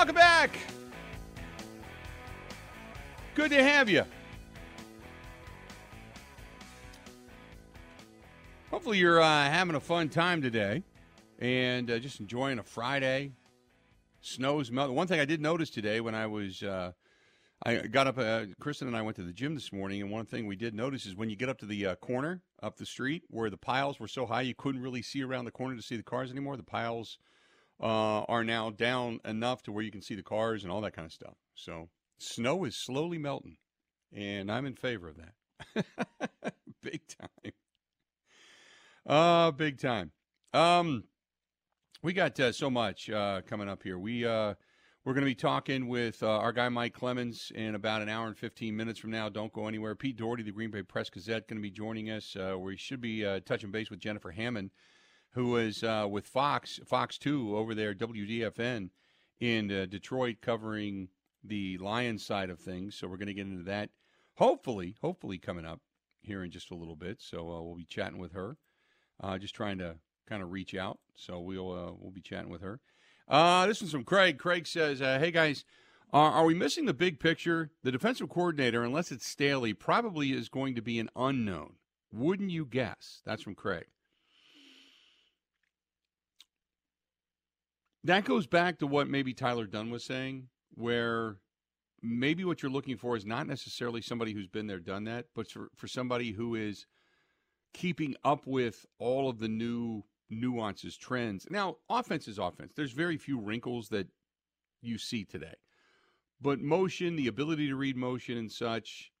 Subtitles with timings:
[0.00, 0.58] Welcome back.
[3.34, 4.02] Good to have you.
[8.70, 10.84] Hopefully, you're uh, having a fun time today
[11.38, 13.32] and uh, just enjoying a Friday.
[14.22, 14.96] Snow's melting.
[14.96, 16.92] One thing I did notice today when I was, uh,
[17.66, 20.24] I got up, uh, Kristen and I went to the gym this morning, and one
[20.24, 22.86] thing we did notice is when you get up to the uh, corner up the
[22.86, 25.82] street where the piles were so high you couldn't really see around the corner to
[25.82, 27.18] see the cars anymore, the piles
[27.80, 30.92] uh, are now down enough to where you can see the cars and all that
[30.92, 31.36] kind of stuff.
[31.54, 33.56] So snow is slowly melting,
[34.12, 35.84] and I'm in favor of that.
[36.82, 37.52] big time.
[39.06, 40.12] Uh, big time.
[40.52, 41.04] Um,
[42.02, 43.98] we got uh, so much uh, coming up here.
[43.98, 44.54] We uh,
[45.04, 48.26] we're going to be talking with uh, our guy Mike Clemens in about an hour
[48.26, 49.30] and 15 minutes from now.
[49.30, 49.94] Don't go anywhere.
[49.94, 52.36] Pete Dougherty, the Green Bay Press Gazette, going to be joining us.
[52.36, 54.70] Uh, we should be uh, touching base with Jennifer Hammond
[55.32, 58.90] who was uh, with Fox, Fox 2 over there, WDFN
[59.38, 61.08] in uh, Detroit, covering
[61.42, 62.94] the Lions side of things.
[62.94, 63.90] So we're going to get into that,
[64.34, 65.80] hopefully, hopefully coming up
[66.22, 67.20] here in just a little bit.
[67.20, 68.56] So uh, we'll be chatting with her,
[69.22, 69.96] uh, just trying to
[70.28, 70.98] kind of reach out.
[71.14, 72.80] So we'll uh, we'll be chatting with her.
[73.28, 74.38] Uh, this one's from Craig.
[74.38, 75.64] Craig says, "Hey guys."
[76.12, 77.70] are we missing the big picture?
[77.84, 81.74] The defensive coordinator, unless it's Staley, probably is going to be an unknown.
[82.12, 83.22] Wouldn't you guess?
[83.24, 83.86] That's from Craig.
[88.04, 91.36] That goes back to what maybe Tyler Dunne was saying, where
[92.02, 95.50] maybe what you're looking for is not necessarily somebody who's been there, done that, but
[95.50, 96.86] for, for somebody who is
[97.74, 101.46] keeping up with all of the new nuances, trends.
[101.50, 102.72] Now, offense is offense.
[102.74, 104.08] There's very few wrinkles that
[104.80, 105.54] you see today.
[106.40, 109.12] But motion, the ability to read motion and such,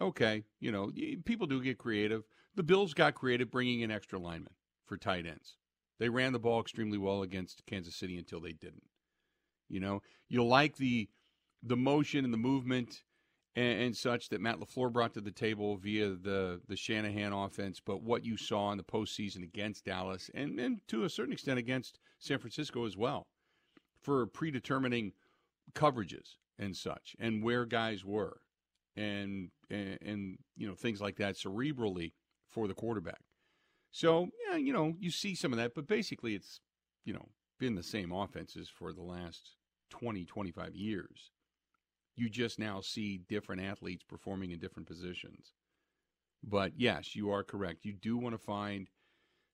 [0.00, 0.90] okay, you know,
[1.24, 2.24] people do get creative.
[2.56, 5.58] The Bills got creative bringing in extra linemen for tight ends.
[5.98, 8.84] They ran the ball extremely well against Kansas City until they didn't.
[9.68, 11.08] You know, you like the
[11.62, 13.02] the motion and the movement
[13.56, 17.80] and, and, such that Matt LaFleur brought to the table via the the Shanahan offense,
[17.84, 21.58] but what you saw in the postseason against Dallas and, and to a certain extent
[21.58, 23.26] against San Francisco as well,
[24.00, 25.12] for predetermining
[25.74, 28.40] coverages and such and where guys were
[28.96, 32.12] and and, and you know things like that cerebrally
[32.48, 33.20] for the quarterback.
[33.96, 36.60] So, yeah, you know, you see some of that, but basically it's,
[37.06, 39.52] you know, been the same offenses for the last
[39.88, 41.30] 20, 25 years.
[42.14, 45.54] You just now see different athletes performing in different positions.
[46.44, 47.86] But yes, you are correct.
[47.86, 48.90] You do want to find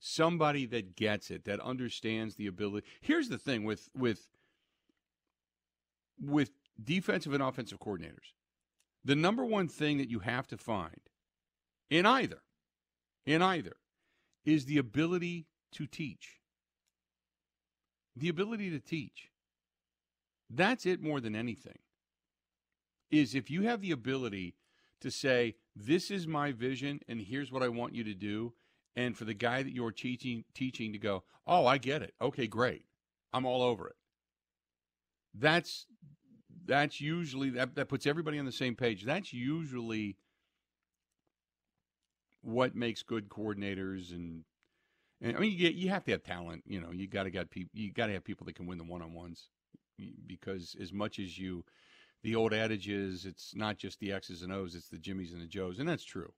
[0.00, 2.84] somebody that gets it, that understands the ability.
[3.00, 4.26] Here's the thing with with
[6.20, 6.50] with
[6.82, 8.34] defensive and offensive coordinators.
[9.04, 11.00] The number one thing that you have to find
[11.90, 12.42] in either
[13.24, 13.76] in either
[14.44, 16.40] is the ability to teach.
[18.16, 19.30] The ability to teach.
[20.50, 21.78] That's it more than anything.
[23.10, 24.54] Is if you have the ability
[25.00, 28.54] to say, This is my vision, and here's what I want you to do.
[28.94, 32.14] And for the guy that you're teaching, teaching to go, Oh, I get it.
[32.20, 32.84] Okay, great.
[33.32, 33.96] I'm all over it.
[35.34, 35.86] That's
[36.64, 39.04] that's usually that, that puts everybody on the same page.
[39.04, 40.16] That's usually
[42.42, 44.44] what makes good coordinators and,
[45.20, 46.64] and I mean you, get, you have to have talent.
[46.66, 47.70] You know, you got to got people.
[47.74, 49.48] You got to have people that can win the one on ones
[50.26, 51.64] because as much as you,
[52.22, 55.42] the old adage is it's not just the X's and O's, it's the Jimmies and
[55.42, 56.32] the Joes, and that's true.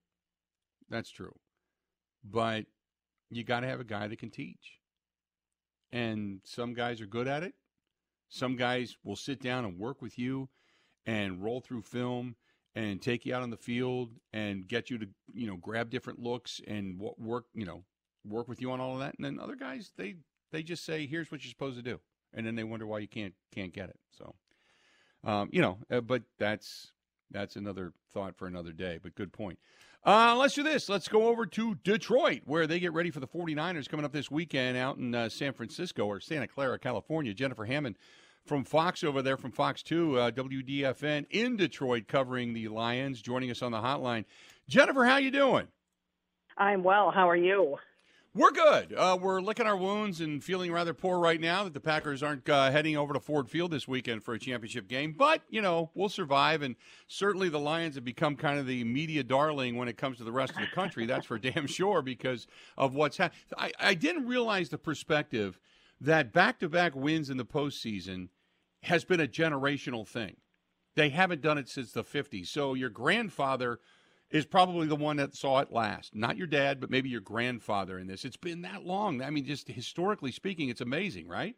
[0.89, 1.35] That's true.
[2.25, 2.67] But
[3.31, 4.79] you got to have a guy that can teach.
[5.93, 7.55] And some guys are good at it.
[8.29, 10.49] Some guys will sit down and work with you
[11.07, 12.37] and roll through film
[12.77, 16.19] and take you out on the field and get you to you know grab different
[16.19, 17.85] looks and work you know
[18.27, 19.15] work with you on all of that.
[19.17, 20.17] And then other guys they
[20.53, 22.01] they just say here's what you're supposed to do.
[22.33, 23.99] And then they wonder why you can't can't get it.
[24.11, 24.35] So
[25.25, 26.93] um, you know uh, but that's
[27.31, 29.59] that's another thought for another day but good point.
[30.07, 30.91] Uh, let's do this.
[30.91, 34.31] Let's go over to detroit where they get ready for the 49ers coming up this
[34.31, 37.33] weekend out in uh, san francisco or santa clara california.
[37.33, 37.97] Jennifer hammond
[38.47, 43.51] from Fox over there, from Fox 2, uh, WDFN in Detroit, covering the Lions, joining
[43.51, 44.25] us on the hotline.
[44.69, 45.69] Jennifer, how you doing?
[46.57, 47.11] I'm well.
[47.11, 47.79] How are you?
[48.37, 48.93] We're good.
[48.93, 52.49] Uh, we're licking our wounds and feeling rather poor right now that the Packers aren't
[52.49, 55.15] uh, heading over to Ford Field this weekend for a championship game.
[55.17, 56.61] But, you know, we'll survive.
[56.61, 56.75] And
[57.07, 60.33] certainly the Lions have become kind of the media darling when it comes to the
[60.33, 61.07] rest of the country.
[61.07, 63.39] That's for damn sure because of what's happened.
[63.57, 65.61] I, I didn't realize the perspective
[66.01, 68.31] that back to back wins in the postseason
[68.85, 70.37] has been a generational thing.
[70.97, 72.47] They haven't done it since the 50s.
[72.47, 73.81] So your grandfather
[74.31, 76.15] is probably the one that saw it last.
[76.15, 78.25] Not your dad, but maybe your grandfather in this.
[78.25, 79.23] It's been that long.
[79.23, 81.57] I mean, just historically speaking, it's amazing, right?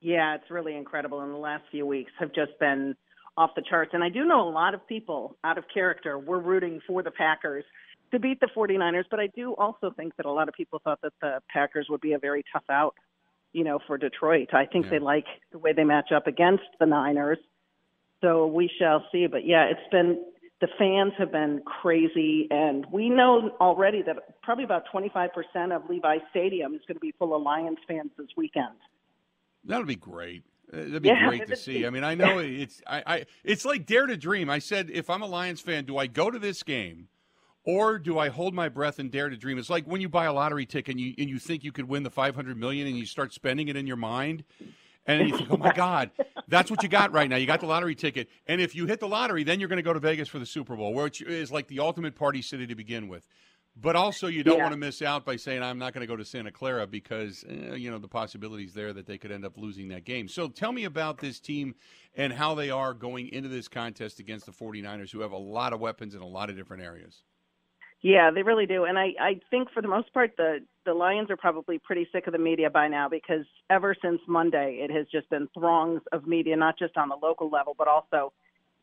[0.00, 1.20] Yeah, it's really incredible.
[1.20, 2.94] And the last few weeks have just been
[3.36, 3.90] off the charts.
[3.92, 7.10] And I do know a lot of people out of character were rooting for the
[7.10, 7.64] Packers
[8.12, 11.00] to beat the 49ers, but I do also think that a lot of people thought
[11.02, 12.94] that the Packers would be a very tough out,
[13.56, 14.50] you know, for Detroit.
[14.52, 14.90] I think yeah.
[14.90, 17.38] they like the way they match up against the Niners.
[18.20, 19.26] So we shall see.
[19.26, 20.22] But yeah, it's been
[20.60, 26.18] the fans have been crazy, and we know already that probably about 25% of Levi
[26.30, 28.76] Stadium is going to be full of Lions fans this weekend.
[29.64, 30.44] That'll be great.
[30.70, 31.86] Uh, that'd be yeah, great to see.
[31.86, 34.50] I mean, I know it's I, I it's like dare to dream.
[34.50, 37.08] I said if I'm a Lions fan, do I go to this game
[37.66, 39.58] or do I hold my breath and dare to dream?
[39.58, 41.88] It's like when you buy a lottery ticket and you and you think you could
[41.88, 44.44] win the 500 million and you start spending it in your mind
[45.06, 46.10] and you think, "Oh my god,
[46.48, 47.36] that's what you got right now.
[47.36, 49.82] You got the lottery ticket." And if you hit the lottery, then you're going to
[49.82, 52.74] go to Vegas for the Super Bowl, which is like the ultimate party city to
[52.74, 53.26] begin with.
[53.78, 54.62] But also, you don't yeah.
[54.62, 57.44] want to miss out by saying, I'm not going to go to Santa Clara because,
[57.46, 60.28] eh, you know, the possibilities there that they could end up losing that game.
[60.28, 61.74] So tell me about this team
[62.14, 65.74] and how they are going into this contest against the 49ers, who have a lot
[65.74, 67.22] of weapons in a lot of different areas.
[68.06, 68.84] Yeah, they really do.
[68.84, 72.28] And I, I think for the most part, the, the Lions are probably pretty sick
[72.28, 76.24] of the media by now because ever since Monday, it has just been throngs of
[76.26, 78.32] media, not just on the local level, but also–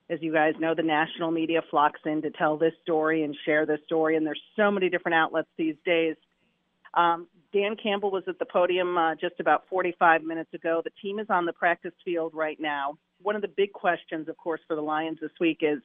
[0.10, 3.66] as you guys know, the national media flocks in to tell this story and share
[3.66, 6.16] this story, and there's so many different outlets these days.
[6.94, 10.82] Um, Dan Campbell was at the podium uh, just about 45 minutes ago.
[10.84, 12.98] The team is on the practice field right now.
[13.22, 15.80] One of the big questions, of course, for the Lions this week is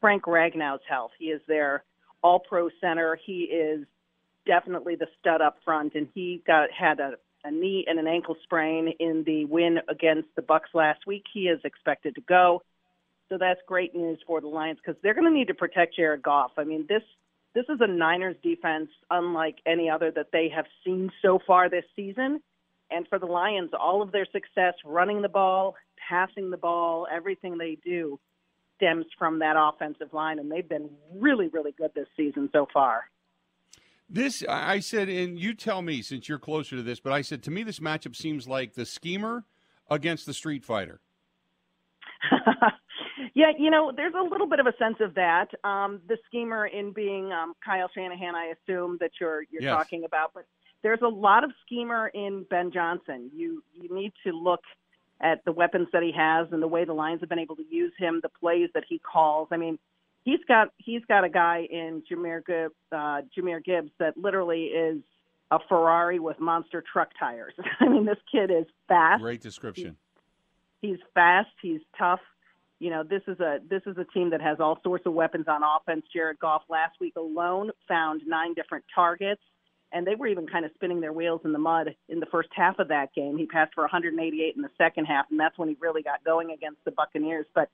[0.00, 1.12] Frank Ragnow's health.
[1.18, 1.84] He is their
[2.22, 3.18] all-pro center.
[3.24, 3.86] He is
[4.46, 7.12] definitely the stud up front, and he got had a,
[7.44, 11.24] a knee and an ankle sprain in the win against the Bucks last week.
[11.32, 12.62] He is expected to go.
[13.28, 16.22] So that's great news for the Lions because they're going to need to protect Jared
[16.22, 16.52] Goff.
[16.58, 17.02] I mean, this
[17.54, 21.84] this is a Niners defense unlike any other that they have seen so far this
[21.94, 22.40] season.
[22.90, 25.76] And for the Lions, all of their success running the ball,
[26.08, 28.18] passing the ball, everything they do
[28.82, 33.04] stems from that offensive line, and they've been really, really good this season so far.
[34.08, 37.42] This, I said, and you tell me since you're closer to this, but I said
[37.44, 39.44] to me, this matchup seems like the schemer
[39.88, 41.00] against the street fighter.
[43.34, 45.46] Yeah, you know, there's a little bit of a sense of that.
[45.64, 49.74] Um, the schemer in being um, Kyle Shanahan, I assume that you're you're yes.
[49.74, 50.44] talking about, but
[50.82, 53.30] there's a lot of schemer in Ben Johnson.
[53.34, 54.60] You you need to look
[55.20, 57.64] at the weapons that he has and the way the Lions have been able to
[57.68, 59.48] use him, the plays that he calls.
[59.50, 59.78] I mean,
[60.24, 65.02] he's got he's got a guy in Jahmyr Gibbs, uh, Jahmyr Gibbs that literally is
[65.50, 67.54] a Ferrari with monster truck tires.
[67.80, 69.20] I mean, this kid is fast.
[69.22, 69.96] Great description.
[70.80, 71.50] He's, he's fast.
[71.60, 72.20] He's tough
[72.82, 75.44] you know, this is a this is a team that has all sorts of weapons
[75.46, 76.04] on offense.
[76.12, 79.40] Jared Goff last week alone found nine different targets,
[79.92, 82.48] and they were even kind of spinning their wheels in the mud in the first
[82.54, 83.36] half of that game.
[83.36, 86.50] He passed for 188 in the second half, and that's when he really got going
[86.50, 87.46] against the Buccaneers.
[87.54, 87.70] But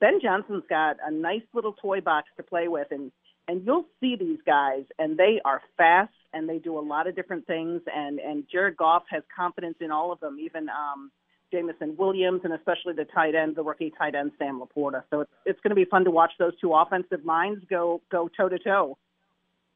[0.00, 3.10] Ben Johnson's got a nice little toy box to play with, and
[3.46, 7.14] and you'll see these guys, and they are fast and they do a lot of
[7.14, 7.82] different things.
[7.94, 10.68] And and Jared Goff has confidence in all of them, even.
[10.68, 11.10] um
[11.52, 15.04] Jameson Williams, and especially the tight end, the rookie tight end Sam LaPorta.
[15.10, 18.28] So it's it's going to be fun to watch those two offensive minds go go
[18.36, 18.98] toe to toe.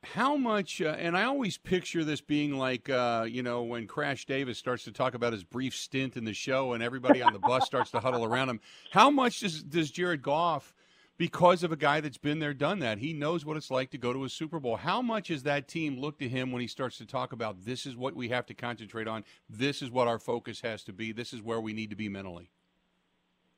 [0.04, 0.80] How much?
[0.80, 4.84] Uh, and I always picture this being like uh, you know when Crash Davis starts
[4.84, 7.90] to talk about his brief stint in the show, and everybody on the bus starts
[7.92, 8.60] to huddle around him.
[8.92, 10.74] How much does does Jared Goff?
[11.18, 12.98] because of a guy that's been there, done that.
[12.98, 14.76] He knows what it's like to go to a Super Bowl.
[14.76, 17.84] How much does that team look to him when he starts to talk about this
[17.84, 19.24] is what we have to concentrate on?
[19.50, 21.12] This is what our focus has to be.
[21.12, 22.50] This is where we need to be mentally.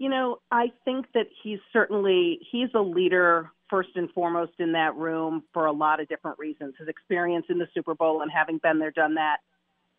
[0.00, 4.96] You know, I think that he's certainly he's a leader first and foremost in that
[4.96, 6.72] room for a lot of different reasons.
[6.78, 9.40] His experience in the Super Bowl and having been there, done that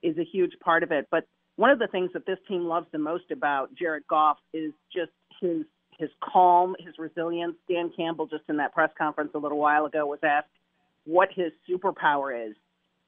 [0.01, 1.07] is a huge part of it.
[1.11, 4.71] But one of the things that this team loves the most about Jared Goff is
[4.91, 5.65] just his
[5.99, 7.53] his calm, his resilience.
[7.69, 10.47] Dan Campbell, just in that press conference a little while ago, was asked
[11.05, 12.55] what his superpower is.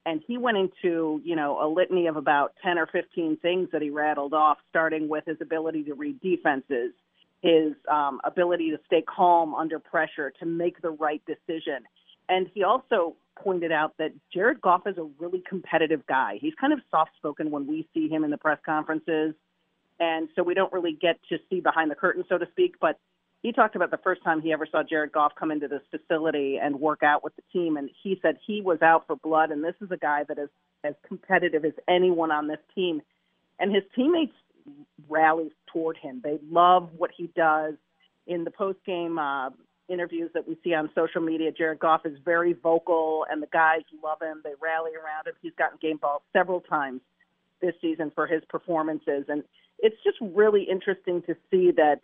[0.06, 3.80] And he went into, you know, a litany of about 10 or 15 things that
[3.80, 6.92] he rattled off, starting with his ability to read defenses,
[7.42, 11.84] his um, ability to stay calm under pressure, to make the right decision.
[12.28, 16.38] And he also pointed out that Jared Goff is a really competitive guy.
[16.40, 19.34] He's kind of soft spoken when we see him in the press conferences
[20.00, 22.76] and so we don't really get to see behind the curtain, so to speak.
[22.80, 22.98] But
[23.44, 26.58] he talked about the first time he ever saw Jared Goff come into this facility
[26.60, 29.50] and work out with the team, and he said he was out for blood.
[29.50, 30.48] And this is a guy that is
[30.82, 33.02] as competitive as anyone on this team,
[33.60, 34.32] and his teammates
[35.10, 36.22] rally toward him.
[36.24, 37.74] They love what he does.
[38.26, 39.50] In the post game uh,
[39.90, 43.82] interviews that we see on social media, Jared Goff is very vocal, and the guys
[44.02, 44.40] love him.
[44.42, 45.34] They rally around him.
[45.42, 47.02] He's gotten game balls several times
[47.60, 49.26] this season for his performances.
[49.28, 49.44] And
[49.80, 52.00] it's just really interesting to see that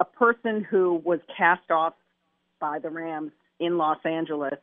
[0.00, 1.94] a person who was cast off
[2.60, 4.58] by the Rams in Los Angeles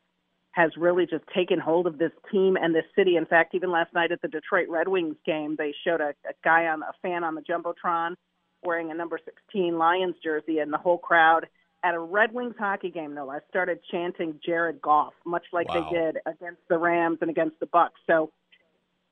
[0.52, 3.16] has really just taken hold of this team and this city.
[3.16, 6.34] In fact, even last night at the Detroit Red Wings game, they showed a, a
[6.44, 8.16] guy on a fan on the jumbotron
[8.64, 11.48] wearing a number 16 Lions jersey, and the whole crowd
[11.84, 15.90] at a Red Wings hockey game, no less, started chanting Jared Goff, much like wow.
[15.90, 18.00] they did against the Rams and against the Bucks.
[18.08, 18.32] So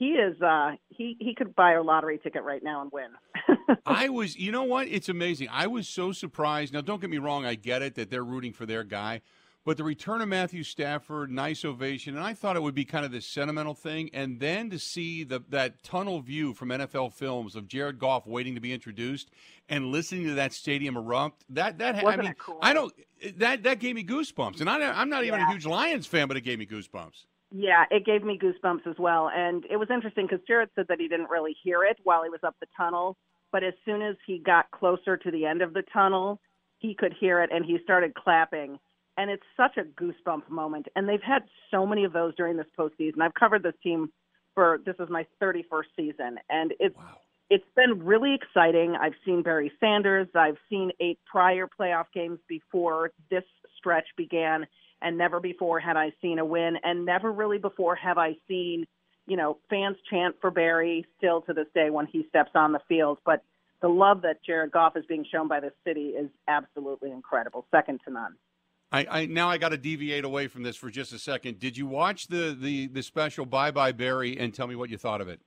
[0.01, 3.77] he is uh he he could buy a lottery ticket right now and win.
[3.86, 4.88] I was you know what?
[4.88, 5.50] It's amazing.
[5.51, 6.74] I was so surprised.
[6.74, 9.22] Now don't get me wrong, I get it that they're rooting for their guy.
[9.63, 13.05] But the return of Matthew Stafford, nice ovation, and I thought it would be kind
[13.05, 17.55] of this sentimental thing, and then to see the that tunnel view from NFL films
[17.55, 19.29] of Jared Goff waiting to be introduced
[19.70, 21.46] and listening to that stadium erupt.
[21.50, 22.58] That that Wasn't I mean, cool?
[22.60, 22.91] I don't
[23.38, 25.48] that that gave me goosebumps, and I, I'm not even yeah.
[25.48, 27.25] a huge Lions fan, but it gave me goosebumps.
[27.51, 29.29] Yeah, it gave me goosebumps as well.
[29.34, 32.29] And it was interesting because Jared said that he didn't really hear it while he
[32.29, 33.17] was up the tunnel.
[33.51, 36.39] But as soon as he got closer to the end of the tunnel,
[36.79, 38.79] he could hear it and he started clapping.
[39.17, 40.88] And it's such a goosebump moment.
[40.96, 43.22] And they've had so many of those during this postseason.
[43.22, 44.10] I've covered this team
[44.55, 46.39] for this is my 31st season.
[46.50, 47.17] And it's wow.
[47.50, 48.96] it's been really exciting.
[48.96, 50.29] I've seen Barry Sanders.
[50.34, 53.43] I've seen eight prior playoff games before this
[53.77, 54.65] stretch began
[55.01, 58.86] and never before had I seen a win, and never really before have I seen,
[59.27, 62.81] you know, fans chant for Barry still to this day when he steps on the
[62.88, 63.20] field.
[63.25, 63.43] But
[63.81, 68.00] the love that Jared Goff is being shown by the city is absolutely incredible, second
[68.05, 68.36] to none.
[68.91, 71.60] I, I now I got to deviate away from this for just a second.
[71.60, 74.98] Did you watch the the the special Bye Bye Barry and tell me what you
[74.98, 75.39] thought of it?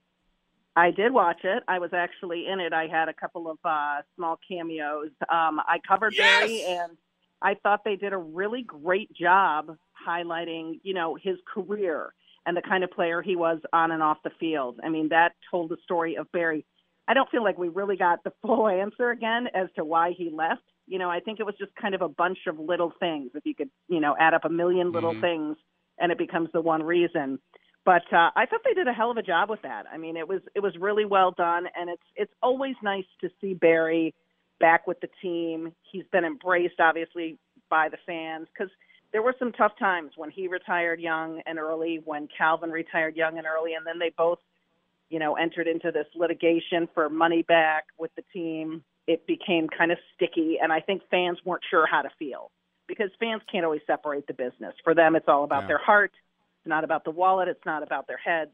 [0.77, 1.63] I did watch it.
[1.69, 2.73] I was actually in it.
[2.73, 5.11] I had a couple of uh, small cameos.
[5.29, 6.41] Um, I covered yes!
[6.41, 6.97] Barry and
[7.45, 12.15] I thought they did a really great job highlighting, you know, his career
[12.47, 14.81] and the kind of player he was on and off the field.
[14.83, 16.65] I mean, that told the story of Barry.
[17.07, 20.31] I don't feel like we really got the full answer again as to why he
[20.31, 20.63] left.
[20.87, 23.31] You know, I think it was just kind of a bunch of little things.
[23.35, 25.21] If you could, you know, add up a million little mm-hmm.
[25.21, 25.57] things
[25.99, 27.39] and it becomes the one reason.
[27.85, 29.85] But uh, I thought they did a hell of a job with that.
[29.93, 33.29] I mean, it was it was really well done, and it's it's always nice to
[33.43, 34.15] see Barry
[34.65, 35.75] back with the team.
[35.93, 37.37] He's been embraced, obviously,
[37.69, 38.73] by the fans because
[39.13, 43.37] there were some tough times when he retired young and early, when Calvin retired young
[43.37, 44.39] and early, and then they both,
[45.11, 48.83] you know, entered into this litigation for money back with the team.
[49.07, 52.51] It became kind of sticky, and I think fans weren't sure how to feel
[52.89, 54.75] because fans can't always separate the business.
[54.83, 55.69] For them, it's all about yeah.
[55.69, 56.13] their heart.
[56.61, 57.49] It's not about the wallet.
[57.49, 58.53] It's not about their heads.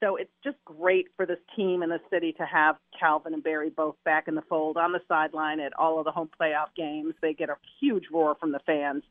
[0.00, 3.70] So it's just great for this team and the city to have Calvin and Barry
[3.70, 7.14] both back in the fold on the sideline at all of the home playoff games.
[7.22, 9.04] They get a huge roar from the fans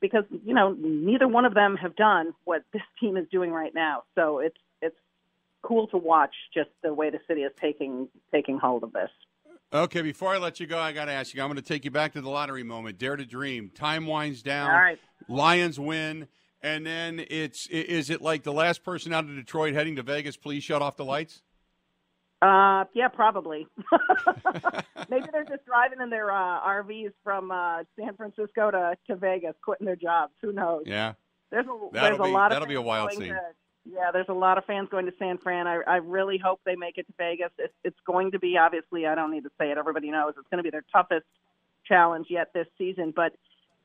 [0.00, 3.74] because you know neither one of them have done what this team is doing right
[3.74, 4.04] now.
[4.14, 4.96] So it's it's
[5.62, 9.10] cool to watch just the way the city is taking taking hold of this.
[9.72, 11.42] Okay, before I let you go, I got to ask you.
[11.42, 12.98] I'm going to take you back to the lottery moment.
[12.98, 13.70] Dare to dream.
[13.74, 14.70] Time winds down.
[14.70, 14.98] All right.
[15.28, 16.28] Lions win.
[16.62, 20.36] And then it's is it like the last person out of Detroit heading to Vegas?
[20.36, 21.42] Please shut off the lights.
[22.42, 23.66] Uh, yeah, probably.
[25.10, 29.54] Maybe they're just driving in their uh, RVs from uh, San Francisco to, to Vegas,
[29.64, 30.32] quitting their jobs.
[30.42, 30.82] Who knows?
[30.86, 31.14] Yeah,
[31.50, 33.28] there's a that'll there's a lot of that'll be a wild scene.
[33.28, 33.40] To,
[33.84, 35.66] yeah, there's a lot of fans going to San Fran.
[35.66, 37.50] I, I really hope they make it to Vegas.
[37.58, 39.06] It's, it's going to be obviously.
[39.06, 39.78] I don't need to say it.
[39.78, 41.26] Everybody knows it's going to be their toughest
[41.86, 43.32] challenge yet this season, but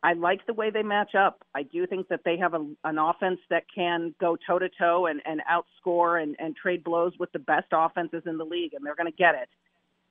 [0.03, 1.43] I like the way they match up.
[1.53, 5.05] I do think that they have a, an offense that can go toe to toe
[5.05, 8.85] and and outscore and, and trade blows with the best offenses in the league, and
[8.85, 9.49] they're going to get it.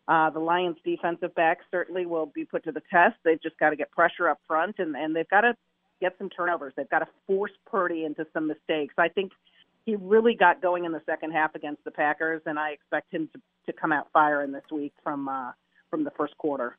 [0.07, 3.17] Uh, the Lions' defensive backs certainly will be put to the test.
[3.25, 5.57] They've just got to get pressure up front, and, and they've got to
[6.01, 6.73] get some turnovers.
[6.77, 8.95] They've got to force Purdy into some mistakes.
[8.99, 9.33] I think
[9.87, 13.29] he really got going in the second half against the Packers, and I expect him
[13.33, 15.53] to, to come out firing this week from uh,
[15.91, 16.77] from the first quarter.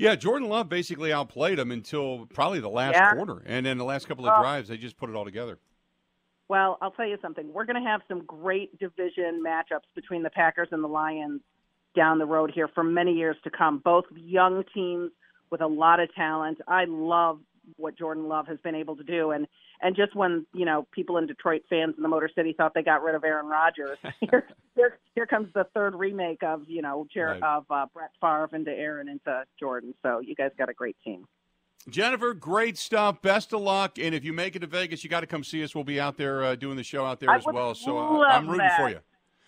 [0.00, 3.12] Yeah, Jordan Love basically outplayed him until probably the last Yeah.
[3.12, 4.40] quarter, and then the last couple of Oh.
[4.40, 5.58] drives, they just put it all together.
[6.48, 7.52] Well, I'll tell you something.
[7.52, 11.42] We're going to have some great division matchups between the Packers and the Lions
[11.94, 13.78] down the road here for many years to come.
[13.78, 15.12] Both young teams
[15.50, 16.60] with a lot of talent.
[16.66, 17.40] I love
[17.76, 19.46] what Jordan Love has been able to do, and
[19.82, 22.82] and just when you know people in Detroit fans in the Motor City thought they
[22.82, 27.06] got rid of Aaron Rodgers, here here, here comes the third remake of you know
[27.12, 27.42] Jer- Right.
[27.42, 29.94] of uh, Brett Favre into Aaron into Jordan.
[30.02, 31.26] So you guys got a great team.
[31.88, 33.22] Jennifer, great stuff.
[33.22, 33.98] Best of luck.
[33.98, 35.74] And if you make it to Vegas, you got to come see us.
[35.74, 37.74] We'll be out there uh, doing the show out there I as well.
[37.74, 38.78] So uh, I'm rooting that.
[38.78, 38.98] for you.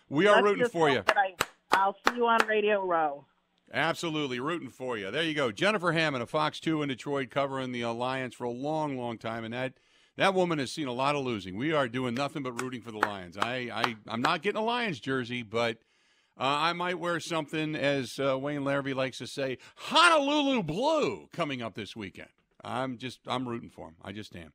[0.09, 1.03] We are Let's rooting for you.
[1.09, 1.35] I,
[1.73, 3.27] I'll see you on Radio Row.
[3.73, 5.11] Absolutely rooting for you.
[5.11, 5.51] There you go.
[5.51, 9.45] Jennifer Hammond of Fox 2 in Detroit covering the Lions for a long, long time.
[9.45, 9.75] And that
[10.17, 11.57] that woman has seen a lot of losing.
[11.57, 13.39] We are doing nothing but rooting for the Lions.
[13.39, 15.79] I, I, I'm not getting a Lions jersey, but
[16.39, 21.61] Uh, I might wear something, as uh, Wayne Larrivee likes to say, Honolulu blue coming
[21.63, 22.31] up this weekend.
[22.65, 23.97] I'm just, I'm rooting for him.
[24.03, 24.53] I just am.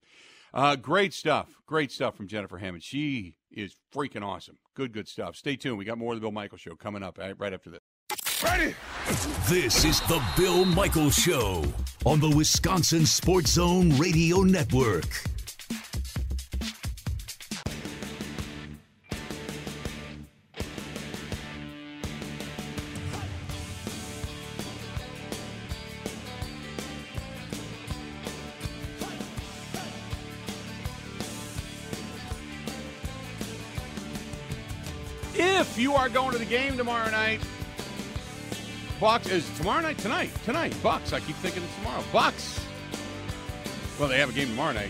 [0.54, 1.50] Uh, great stuff.
[1.68, 2.84] Great stuff from Jennifer Hammond.
[2.84, 4.58] She is freaking awesome.
[4.74, 5.36] Good, good stuff.
[5.36, 5.78] Stay tuned.
[5.78, 7.82] We got more of the Bill Michael Show coming up right, right after this.
[8.44, 8.76] Ready?
[9.48, 11.64] This is the Bill Michaels Show
[12.06, 15.06] on the Wisconsin Sports Zone Radio Network.
[35.34, 37.42] If you are going to the game tomorrow night,
[39.00, 41.14] Bucks is tomorrow night tonight tonight Bucks.
[41.14, 42.04] I keep thinking it's tomorrow.
[42.12, 42.66] Bucks.
[44.00, 44.90] Well, they have a game tomorrow night.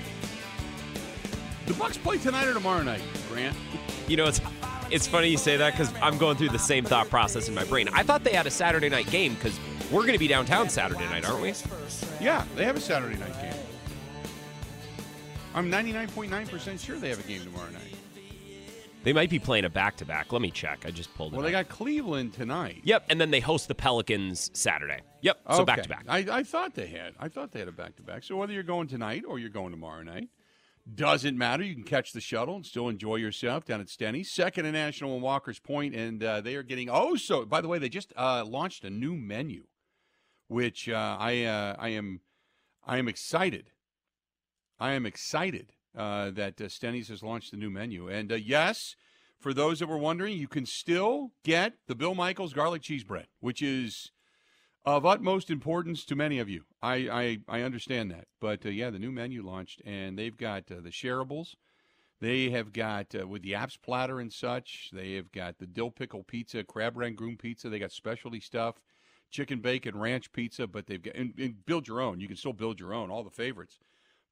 [1.66, 3.56] The Bucks play tonight or tomorrow night, Grant?
[4.08, 4.40] You know, it's
[4.90, 7.66] it's funny you say that because I'm going through the same thought process in my
[7.66, 7.90] brain.
[7.92, 9.60] I thought they had a Saturday night game because
[9.92, 11.54] we're going to be downtown Saturday night, aren't we?
[12.22, 13.54] Yeah, they have a Saturday night game.
[15.54, 17.97] I'm 99.9% sure they have a game tomorrow night.
[19.04, 20.34] They might be playing a back to back.
[20.34, 20.86] Let me check.
[20.86, 21.38] I just pulled it.
[21.38, 22.82] Well, they got Cleveland tonight.
[22.84, 25.00] Yep, and then they host the Pelicans Saturday.
[25.22, 26.06] Yep, so back to back.
[26.08, 27.14] I, I thought they had.
[27.20, 28.24] I thought they had a back to back.
[28.24, 30.30] So whether you're going tonight or you're going tomorrow night,
[30.94, 31.64] doesn't matter.
[31.64, 35.14] You can catch the shuttle and still enjoy yourself down at Stenny's, second and National
[35.14, 37.46] and Walker's Point, and uh, they are getting oh so.
[37.46, 39.64] By the way, they just uh, launched a new menu,
[40.48, 42.22] which uh, I uh, I am
[42.86, 43.72] I am excited.
[44.80, 48.96] I am excited uh, that uh, Stenny's has launched a new menu, and uh, yes.
[49.40, 53.28] For those that were wondering, you can still get the Bill Michaels garlic cheese bread,
[53.40, 54.12] which is
[54.84, 56.64] of utmost importance to many of you.
[56.82, 56.96] I
[57.48, 60.82] I, I understand that, but uh, yeah, the new menu launched, and they've got uh,
[60.82, 61.56] the shareables.
[62.20, 64.90] They have got uh, with the apps platter and such.
[64.92, 67.70] They have got the dill pickle pizza, crab rangoon pizza.
[67.70, 68.82] They got specialty stuff,
[69.30, 70.66] chicken bacon ranch pizza.
[70.66, 72.20] But they've got and, and build your own.
[72.20, 73.12] You can still build your own.
[73.12, 73.78] All the favorites.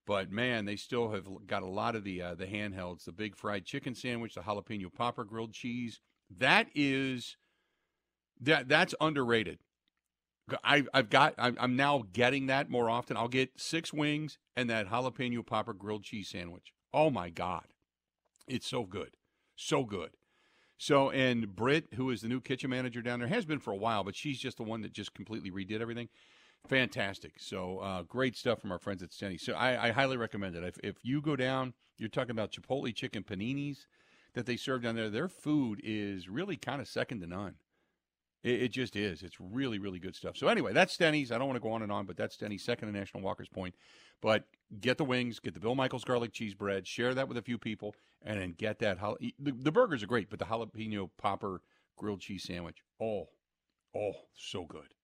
[0.05, 3.05] But man, they still have got a lot of the uh, the handhelds.
[3.05, 5.99] The big fried chicken sandwich, the jalapeno popper grilled cheese.
[6.29, 7.37] That is
[8.39, 9.59] that that's underrated.
[10.63, 11.33] I, I've got.
[11.39, 13.17] I'm, now getting that more often.
[13.17, 16.73] I'll get six wings and that jalapeno popper grilled cheese sandwich.
[16.93, 17.65] Oh my god,
[18.47, 19.11] it's so good,
[19.55, 20.11] so good.
[20.77, 23.77] So and Britt, who is the new kitchen manager down there, has been for a
[23.77, 26.09] while, but she's just the one that just completely redid everything.
[26.67, 27.33] Fantastic.
[27.37, 29.39] So uh, great stuff from our friends at Stenny.
[29.39, 30.63] So I, I highly recommend it.
[30.63, 33.85] If, if you go down, you're talking about Chipotle chicken paninis
[34.33, 35.09] that they serve down there.
[35.09, 37.55] Their food is really kind of second to none.
[38.43, 39.21] It, it just is.
[39.21, 40.37] It's really, really good stuff.
[40.37, 41.31] So anyway, that's Stenny's.
[41.31, 43.49] I don't want to go on and on, but that's Stenny's second to National Walker's
[43.49, 43.75] Point.
[44.21, 44.45] But
[44.79, 47.57] get the wings, get the Bill Michaels garlic cheese bread, share that with a few
[47.57, 48.97] people, and then get that.
[49.19, 51.61] The, the burgers are great, but the jalapeno popper
[51.95, 53.27] grilled cheese sandwich, oh,
[53.95, 54.94] oh, so good.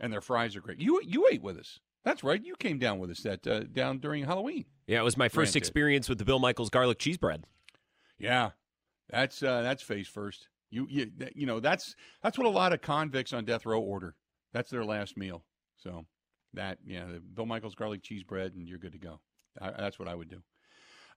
[0.00, 0.80] And their fries are great.
[0.80, 1.78] You you ate with us.
[2.04, 2.42] That's right.
[2.42, 4.64] You came down with us that uh, down during Halloween.
[4.86, 5.56] Yeah, it was my first Granted.
[5.58, 7.44] experience with the Bill Michaels garlic cheese bread.
[8.18, 8.50] Yeah,
[9.10, 10.48] that's uh, that's face first.
[10.70, 13.80] You you that- you know that's that's what a lot of convicts on death row
[13.80, 14.14] order.
[14.54, 15.44] That's their last meal.
[15.76, 16.06] So
[16.54, 19.20] that yeah, the Bill Michaels garlic cheese bread, and you're good to go.
[19.60, 20.42] I, that's what I would do.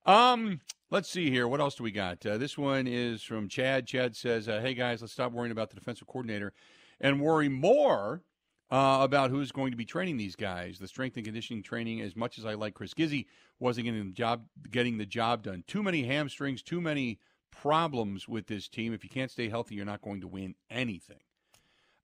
[0.06, 0.60] Um,
[0.92, 1.48] let's see here.
[1.48, 2.26] What else do we got?
[2.26, 3.88] Uh, this one is from Chad.
[3.88, 6.52] Chad says, uh, "Hey guys, let's stop worrying about the defensive coordinator
[7.00, 8.22] and worry more."
[8.72, 10.80] Uh, about who's going to be training these guys.
[10.80, 13.28] The strength and conditioning training, as much as I like Chris Gizzi,
[13.60, 15.64] wasn't getting the job getting the job done.
[15.68, 17.20] Too many hamstrings, too many
[17.52, 18.94] problems with this team.
[18.94, 21.20] If you can't stay healthy, you're not going to win anything.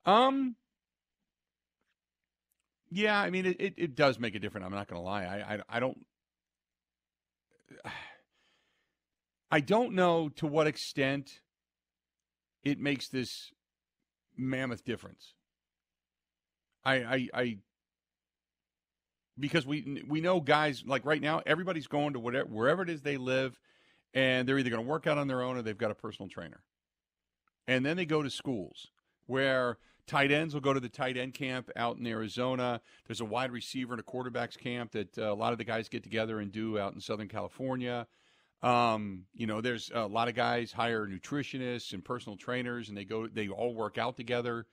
[0.06, 0.56] Um.
[2.92, 4.66] Yeah, I mean it, it, it does make a difference.
[4.66, 5.24] I'm not going to lie.
[5.24, 5.98] I, I I don't
[9.52, 11.40] I don't know to what extent
[12.64, 13.52] it makes this
[14.38, 15.34] mammoth difference.
[16.90, 17.58] I I, I
[19.38, 23.02] because we we know guys like right now everybody's going to whatever wherever it is
[23.02, 23.60] they live
[24.14, 26.30] and they're either going to work out on their own or they've got a personal
[26.30, 26.64] trainer.
[27.68, 28.88] And then they go to schools
[29.28, 32.82] where tight ends will go to the tight end camp out in Arizona.
[33.06, 35.88] There's a wide receiver and a quarterbacks camp that uh, a lot of the guys
[35.88, 38.08] get together and do out in Southern California.
[38.62, 43.06] Um, you know, there's a lot of guys hire nutritionists and personal trainers, and they
[43.06, 44.66] go, they all work out together.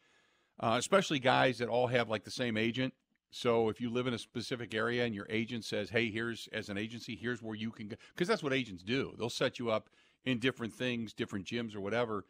[0.59, 2.95] Uh, especially guys that all have like the same agent.
[3.31, 6.69] So if you live in a specific area and your agent says, "Hey, here's as
[6.69, 9.15] an agency, here's where you can go," because that's what agents do.
[9.19, 9.91] They'll set you up
[10.25, 12.25] in different things, different gyms or whatever,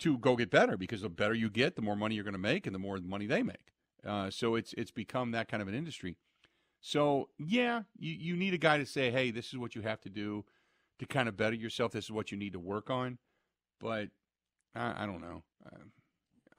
[0.00, 0.76] to go get better.
[0.76, 2.98] Because the better you get, the more money you're going to make, and the more
[2.98, 3.74] money they make.
[4.04, 6.16] Uh, so it's it's become that kind of an industry.
[6.80, 10.00] So yeah, you you need a guy to say, "Hey, this is what you have
[10.00, 10.44] to do
[10.98, 11.92] to kind of better yourself.
[11.92, 13.18] This is what you need to work on."
[13.78, 14.08] But
[14.74, 15.42] I, I don't know.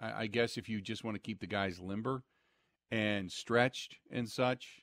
[0.02, 2.24] I, I guess if you just want to keep the guys limber
[2.90, 4.82] and stretched and such.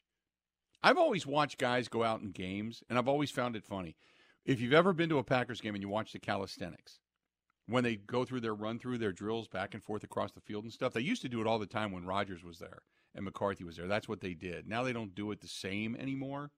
[0.82, 3.96] I've always watched guys go out in games, and I've always found it funny.
[4.46, 7.00] If you've ever been to a Packers game and you watch the calisthenics,
[7.66, 10.64] when they go through their run through their drills back and forth across the field
[10.64, 12.82] and stuff, they used to do it all the time when Rodgers was there
[13.14, 13.88] and McCarthy was there.
[13.88, 14.66] That's what they did.
[14.66, 16.50] Now they don't do it the same anymore.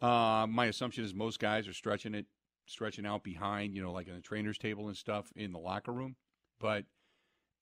[0.00, 2.26] Uh, my assumption is most guys are stretching it,
[2.66, 5.92] stretching out behind, you know, like in the trainer's table and stuff in the locker
[5.92, 6.16] room.
[6.58, 6.86] But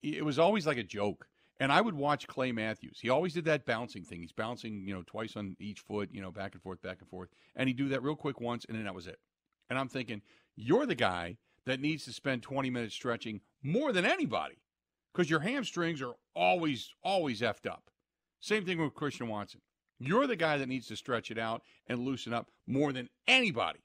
[0.01, 1.27] it was always like a joke.
[1.61, 2.99] And I would watch Clay Matthews.
[3.01, 4.21] He always did that bouncing thing.
[4.21, 7.09] He's bouncing, you know, twice on each foot, you know, back and forth, back and
[7.09, 7.29] forth.
[7.55, 9.19] And he'd do that real quick once, and then that was it.
[9.69, 10.21] And I'm thinking,
[10.55, 14.55] you're the guy that needs to spend 20 minutes stretching more than anybody
[15.13, 17.89] because your hamstrings are always, always effed up.
[18.39, 19.61] Same thing with Christian Watson.
[19.99, 23.79] You're the guy that needs to stretch it out and loosen up more than anybody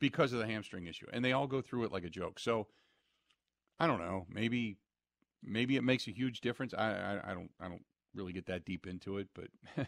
[0.00, 1.06] because of the hamstring issue.
[1.12, 2.38] And they all go through it like a joke.
[2.38, 2.68] So
[3.78, 4.26] I don't know.
[4.30, 4.78] Maybe
[5.42, 6.74] maybe it makes a huge difference.
[6.74, 9.48] I, I, I don't I don't really get that deep into it, but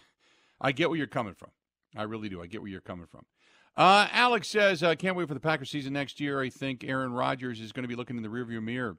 [0.61, 1.51] I get where you're coming from.
[1.97, 2.43] I really do.
[2.43, 3.25] I get where you're coming from.
[3.77, 6.41] Uh, Alex says, I uh, can't wait for the Packers season next year.
[6.41, 8.97] I think Aaron Rodgers is going to be looking in the rearview mirror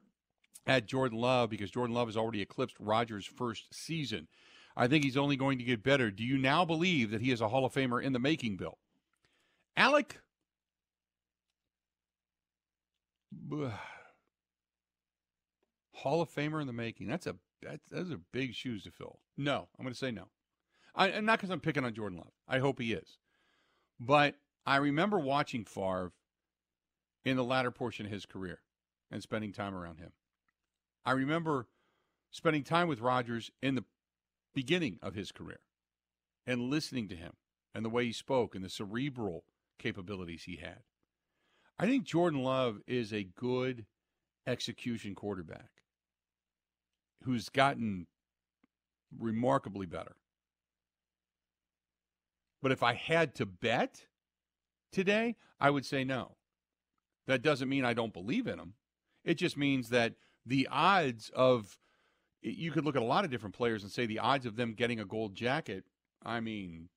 [0.66, 4.28] at Jordan Love because Jordan Love has already eclipsed Rodgers' first season.
[4.76, 6.10] I think he's only going to get better.
[6.10, 8.78] Do you now believe that he is a Hall of Famer in the making, Bill?
[9.76, 10.20] Alec,
[16.02, 17.06] Hall of Famer in the making.
[17.06, 19.20] That's a that's those are big shoes to fill.
[19.36, 20.28] No, I'm going to say no.
[20.94, 22.32] I, and not because I'm picking on Jordan Love.
[22.48, 23.18] I hope he is,
[23.98, 24.34] but
[24.66, 26.12] I remember watching Favre
[27.24, 28.60] in the latter portion of his career
[29.10, 30.12] and spending time around him.
[31.06, 31.68] I remember
[32.30, 33.84] spending time with Rodgers in the
[34.54, 35.60] beginning of his career
[36.46, 37.32] and listening to him
[37.74, 39.44] and the way he spoke and the cerebral
[39.78, 40.80] capabilities he had.
[41.78, 43.86] I think Jordan Love is a good
[44.46, 45.70] execution quarterback
[47.24, 48.06] who's gotten
[49.18, 50.16] remarkably better.
[52.62, 54.06] But if I had to bet
[54.92, 56.36] today, I would say no.
[57.26, 58.74] That doesn't mean I don't believe in him.
[59.24, 61.78] It just means that the odds of
[62.40, 64.74] you could look at a lot of different players and say the odds of them
[64.74, 65.84] getting a gold jacket.
[66.24, 66.88] I mean,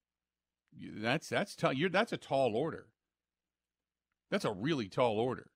[0.79, 2.87] that's that's t- you're, that's a tall order.
[4.31, 5.51] That's a really tall order.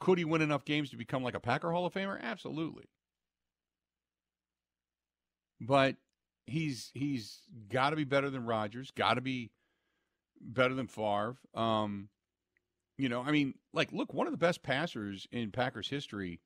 [0.00, 2.20] Could he win enough games to become like a Packer Hall of Famer?
[2.20, 2.84] Absolutely
[5.60, 5.96] but
[6.46, 9.50] he's he's got to be better than Rodgers, got to be
[10.40, 11.36] better than Favre.
[11.54, 12.08] Um,
[12.96, 16.40] you know, I mean, like, look, one of the best passers in Packers history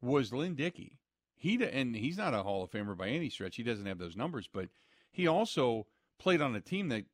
[0.00, 0.98] was Lynn Dickey.
[1.36, 3.56] He and he's not a Hall of Famer by any stretch.
[3.56, 4.68] He doesn't have those numbers, but
[5.10, 5.86] he also
[6.18, 7.04] played on a team that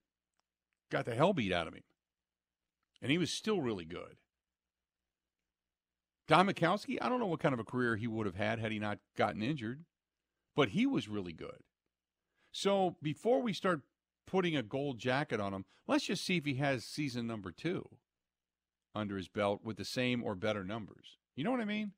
[0.91, 1.83] got the hell beat out of him,
[3.03, 4.17] and he was still really good.
[6.29, 8.71] Don Majkowski, I don't know what kind of a career he would have had had
[8.71, 9.85] he not gotten injured
[10.55, 11.63] but he was really good.
[12.53, 13.83] So before we start
[14.27, 17.89] putting a gold jacket on him, let's just see if he has season number two
[18.95, 21.19] under his belt with the same or better numbers.
[21.37, 21.93] You know what I mean?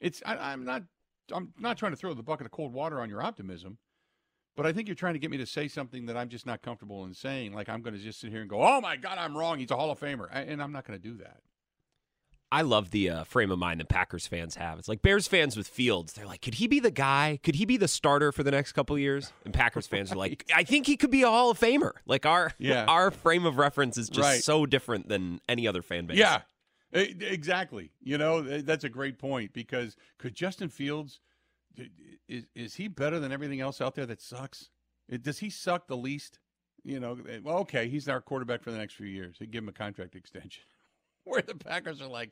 [0.00, 0.84] It's I, am not
[1.32, 3.78] I'm not trying to throw the bucket of cold water on your optimism,
[4.56, 6.62] but I think you're trying to get me to say something that I'm just not
[6.62, 7.52] comfortable in saying.
[7.52, 9.58] Like I'm going to just sit here and go, "Oh my God, I'm wrong.
[9.58, 11.40] He's a Hall of Famer," and I'm not going to do that.
[12.50, 14.78] I love the uh, frame of mind that Packers fans have.
[14.78, 16.14] It's like Bears fans with Fields.
[16.14, 17.38] They're like, could he be the guy?
[17.42, 19.32] Could he be the starter for the next couple years?
[19.44, 20.16] And Packers fans right.
[20.16, 21.92] are like, I think he could be a Hall of Famer.
[22.06, 22.84] Like our yeah.
[22.88, 24.42] our frame of reference is just right.
[24.42, 26.16] so different than any other fan base.
[26.16, 26.40] Yeah,
[26.92, 27.92] exactly.
[28.00, 31.20] You know, that's a great point because could Justin Fields
[32.28, 34.70] is is he better than everything else out there that sucks?
[35.22, 36.38] Does he suck the least?
[36.84, 39.36] You know, well, okay, he's our quarterback for the next few years.
[39.38, 40.62] They give him a contract extension.
[41.32, 42.30] where the Packers are like,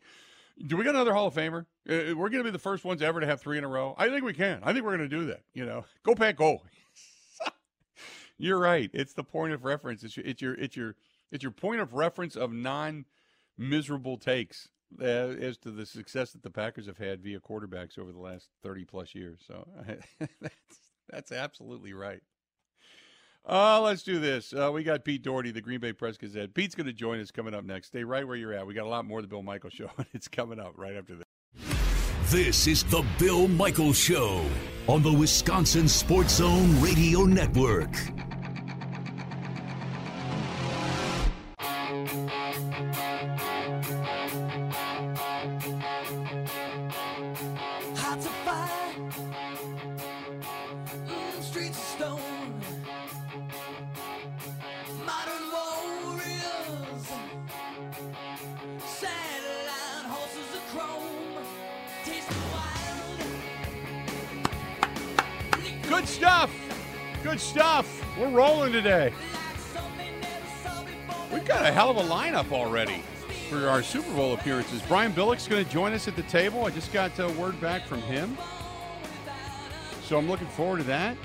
[0.66, 1.66] do we got another Hall of Famer?
[1.88, 3.68] Uh, uh we're going to be the first ones ever to have three in a
[3.68, 3.94] row.
[3.98, 4.60] I think we can.
[4.62, 5.42] I think we're going to do that.
[5.52, 6.62] You know, go Pack, go.
[8.38, 8.90] You're right.
[8.92, 10.02] It's the point of reference.
[10.02, 10.96] It's your, it's your, it's your,
[11.30, 13.04] it's your point of reference of non
[13.58, 14.68] miserable takes
[15.00, 18.48] uh, as to the success that the Packers have had via quarterbacks over the last
[18.62, 19.40] 30 plus years.
[19.46, 19.66] So
[20.40, 20.80] that's,
[21.10, 22.22] that's absolutely right.
[23.48, 24.52] Uh, let's do this.
[24.52, 26.52] Uh, we got Pete Dougherty, the Green Bay Press Gazette.
[26.52, 27.88] Pete's going to join us coming up next.
[27.88, 28.66] Stay right where you're at.
[28.66, 30.96] We got a lot more of the Bill Michael Show, and it's coming up right
[30.96, 31.24] after this.
[32.30, 34.44] This is the Bill Michael Show
[34.88, 37.94] on the Wisconsin Sports Zone Radio Network.
[68.66, 69.12] We're today.
[71.32, 73.04] We've got a hell of a lineup already
[73.48, 74.82] for our Super Bowl appearances.
[74.88, 76.64] Brian Billick's going to join us at the table.
[76.64, 78.36] I just got a word back from him.
[80.02, 81.16] So I'm looking forward to that.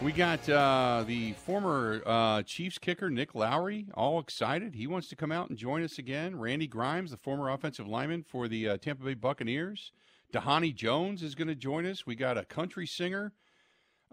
[0.00, 4.76] We got uh, the former uh, Chiefs kicker, Nick Lowery, all excited.
[4.76, 6.38] He wants to come out and join us again.
[6.38, 9.90] Randy Grimes, the former offensive lineman for the uh, Tampa Bay Buccaneers.
[10.32, 12.06] Dhani Jones is going to join us.
[12.06, 13.32] We got a country singer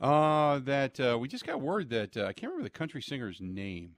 [0.01, 3.39] uh, that uh, we just got word that uh, I can't remember the country singer's
[3.39, 3.95] name.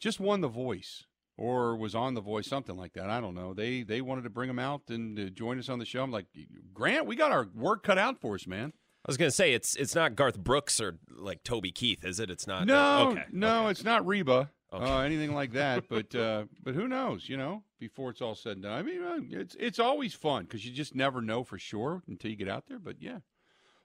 [0.00, 1.04] Just won The Voice
[1.36, 3.10] or was on The Voice, something like that.
[3.10, 3.52] I don't know.
[3.52, 6.02] They they wanted to bring him out and join us on the show.
[6.02, 6.26] I'm like,
[6.72, 8.72] Grant, we got our work cut out for us, man.
[9.06, 12.30] I was gonna say it's it's not Garth Brooks or like Toby Keith, is it?
[12.30, 12.66] It's not.
[12.66, 13.70] No, uh, okay, no, okay.
[13.70, 14.50] it's not Reba.
[14.72, 14.84] Okay.
[14.84, 17.28] Uh, anything like that, but uh, but who knows?
[17.28, 18.72] You know, before it's all said and done.
[18.72, 22.30] I mean, uh, it's it's always fun because you just never know for sure until
[22.30, 22.78] you get out there.
[22.78, 23.18] But yeah,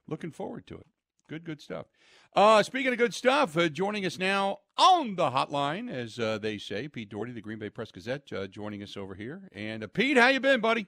[0.08, 0.88] looking forward to it.
[1.32, 1.86] Good, good stuff.
[2.36, 6.58] Uh, speaking of good stuff, uh, joining us now on the hotline, as uh, they
[6.58, 9.48] say, Pete Dougherty, the Green Bay Press Gazette, uh, joining us over here.
[9.54, 10.88] And uh, Pete, how you been, buddy?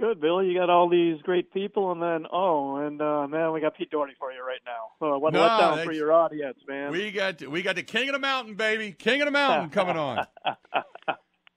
[0.00, 0.46] Good, Billy.
[0.46, 3.90] You got all these great people, and then oh, and uh, man, we got Pete
[3.90, 4.92] Dougherty for you right now.
[4.98, 6.90] So what a No, letdown for your audience, man.
[6.90, 9.98] We got we got the King of the Mountain, baby, King of the Mountain coming
[9.98, 10.26] on.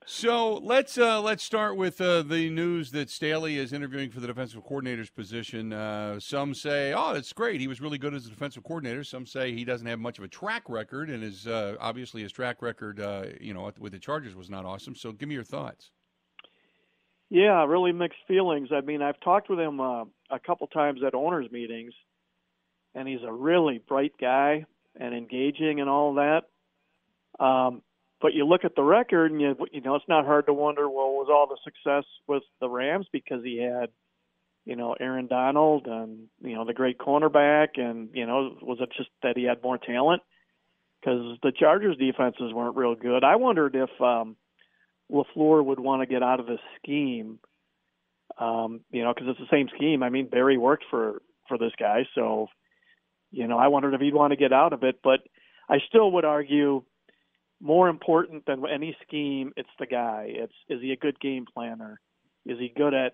[0.08, 4.28] So let's uh, let's start with uh, the news that Staley is interviewing for the
[4.28, 5.74] defensive coordinator's position.
[5.74, 7.60] Uh, some say, "Oh, that's great.
[7.60, 10.24] He was really good as a defensive coordinator." Some say he doesn't have much of
[10.24, 14.00] a track record, and is uh, obviously his track record, uh, you know, with the
[14.00, 14.94] Chargers was not awesome.
[14.94, 15.90] So, give me your thoughts.
[17.32, 18.70] Yeah, really mixed feelings.
[18.72, 21.94] I mean, I've talked with him uh, a couple times at owners' meetings,
[22.94, 24.66] and he's a really bright guy
[24.96, 26.44] and engaging and all that.
[27.44, 27.82] Um,
[28.22, 30.90] but you look at the record, and you you know it's not hard to wonder,
[30.90, 33.90] well, was all the success with the Rams because he had,
[34.66, 38.90] you know, Aaron Donald and you know the great cornerback, and you know was it
[38.98, 40.22] just that he had more talent?
[41.02, 43.24] Because the Chargers' defenses weren't real good.
[43.24, 43.90] I wondered if.
[44.02, 44.36] Um,
[45.12, 47.40] Lafleur would want to get out of this scheme,
[48.40, 50.04] um, you know, because it's the same scheme.
[50.04, 52.48] I mean, Barry worked for for this guy, so
[53.32, 55.00] you know, I wondered if he'd want to get out of it.
[55.04, 55.20] But
[55.70, 56.84] I still would argue,
[57.66, 60.28] more important than any scheme, it's the guy.
[60.30, 62.00] It's is he a good game planner?
[62.46, 63.14] Is he good at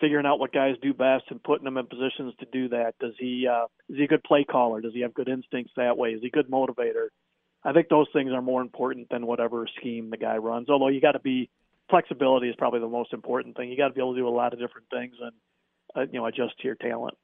[0.00, 2.92] figuring out what guys do best and putting them in positions to do that?
[3.00, 4.82] Does he uh, is he a good play caller?
[4.82, 6.10] Does he have good instincts that way?
[6.10, 7.08] Is he a good motivator?
[7.64, 10.68] I think those things are more important than whatever scheme the guy runs.
[10.68, 11.48] Although you got to be
[11.88, 13.70] flexibility is probably the most important thing.
[13.70, 15.32] You got to be able to do a lot of different things and
[15.96, 17.16] uh, you know adjust to your talent.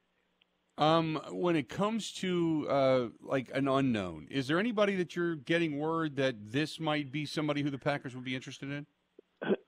[0.79, 5.79] Um, when it comes to uh, like an unknown, is there anybody that you're getting
[5.79, 8.87] word that this might be somebody who the Packers would be interested in?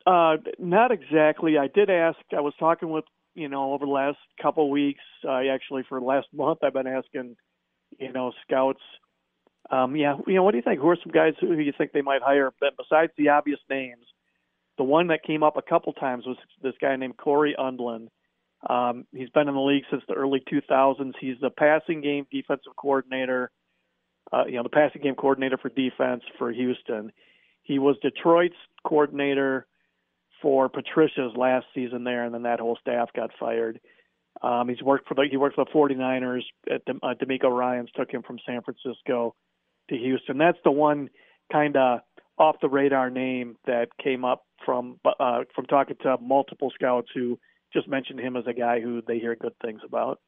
[0.06, 1.58] Uh, not exactly.
[1.58, 2.18] I did ask.
[2.36, 5.02] I was talking with you know over the last couple of weeks.
[5.26, 7.36] Uh, actually, for the last month, I've been asking
[7.98, 8.80] you know scouts.
[9.70, 10.80] Um, yeah, you know, what do you think?
[10.80, 12.52] Who are some guys who you think they might hire?
[12.60, 14.04] But besides the obvious names,
[14.78, 18.08] the one that came up a couple times was this guy named Cory Undlin.
[18.68, 21.12] Um, he's been in the league since the early 2000s.
[21.20, 23.50] He's the passing game defensive coordinator.
[24.32, 27.12] Uh, you know, the passing game coordinator for defense for Houston.
[27.62, 29.66] He was Detroit's coordinator
[30.42, 33.80] for Patricia's last season there, and then that whole staff got fired.
[34.42, 36.42] Um, he's worked for the he worked for the 49ers.
[36.70, 39.34] At the, uh, DeMeco Ryans took him from San Francisco
[39.90, 40.38] to Houston.
[40.38, 41.10] That's the one
[41.50, 42.00] kind of
[42.38, 47.38] off the radar name that came up from uh, from talking to multiple scouts who
[47.72, 50.20] just mentioned him as a guy who they hear good things about.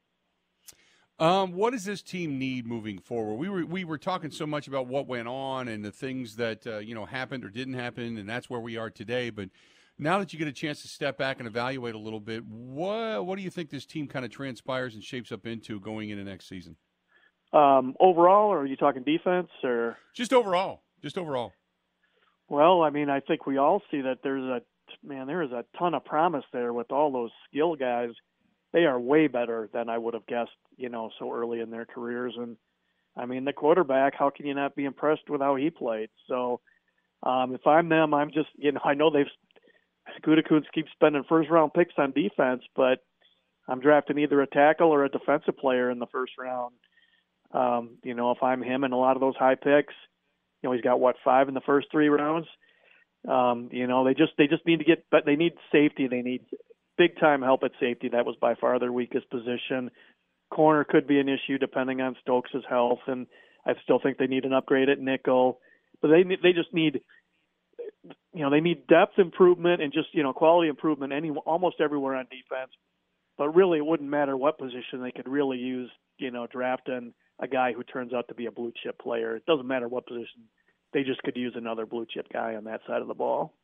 [1.18, 3.34] Um, what does this team need moving forward?
[3.34, 6.66] We were we were talking so much about what went on and the things that
[6.66, 9.28] uh, you know happened or didn't happen, and that's where we are today.
[9.28, 9.50] But
[9.98, 13.26] now that you get a chance to step back and evaluate a little bit, what
[13.26, 16.24] what do you think this team kind of transpires and shapes up into going into
[16.24, 16.76] next season?
[17.52, 19.98] Um, overall, or are you talking defense or?
[20.14, 21.52] Just overall, just overall.
[22.48, 24.62] Well, I mean, I think we all see that there's a
[25.02, 25.26] man.
[25.26, 28.10] There is a ton of promise there with all those skill guys.
[28.72, 31.86] They are way better than I would have guessed, you know, so early in their
[31.86, 32.34] careers.
[32.36, 32.56] And
[33.16, 34.14] I mean, the quarterback.
[34.16, 36.10] How can you not be impressed with how he played?
[36.28, 36.60] So,
[37.22, 39.26] um, if I'm them, I'm just, you know, I know they've
[40.24, 43.04] Gutekunst keeps spending first round picks on defense, but
[43.68, 46.74] I'm drafting either a tackle or a defensive player in the first round.
[47.52, 49.94] Um, you know, if I'm him and a lot of those high picks,
[50.62, 52.46] you know, he's got what five in the first three rounds.
[53.28, 56.08] Um, you know, they just they just need to get, but they need safety.
[56.08, 56.46] They need
[56.98, 58.08] big time help at safety.
[58.10, 59.90] That was by far their weakest position.
[60.50, 63.26] Corner could be an issue depending on Stokes' health, and
[63.66, 65.60] I still think they need an upgrade at nickel.
[66.02, 67.00] But they they just need,
[68.34, 72.16] you know, they need depth improvement and just you know quality improvement any almost everywhere
[72.16, 72.72] on defense.
[73.38, 75.90] but really it wouldn't matter what position they could really use.
[76.18, 79.36] You know, drafting a guy who turns out to be a blue chip player.
[79.36, 80.44] It doesn't matter what position.
[80.92, 83.54] They just could use another blue chip guy on that side of the ball.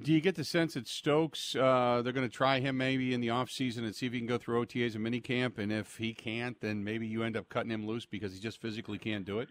[0.00, 3.20] Do you get the sense that Stokes uh, they're going to try him maybe in
[3.20, 5.96] the off season and see if he can go through OTAs and minicamp, and if
[5.96, 9.26] he can't, then maybe you end up cutting him loose because he just physically can't
[9.26, 9.48] do it?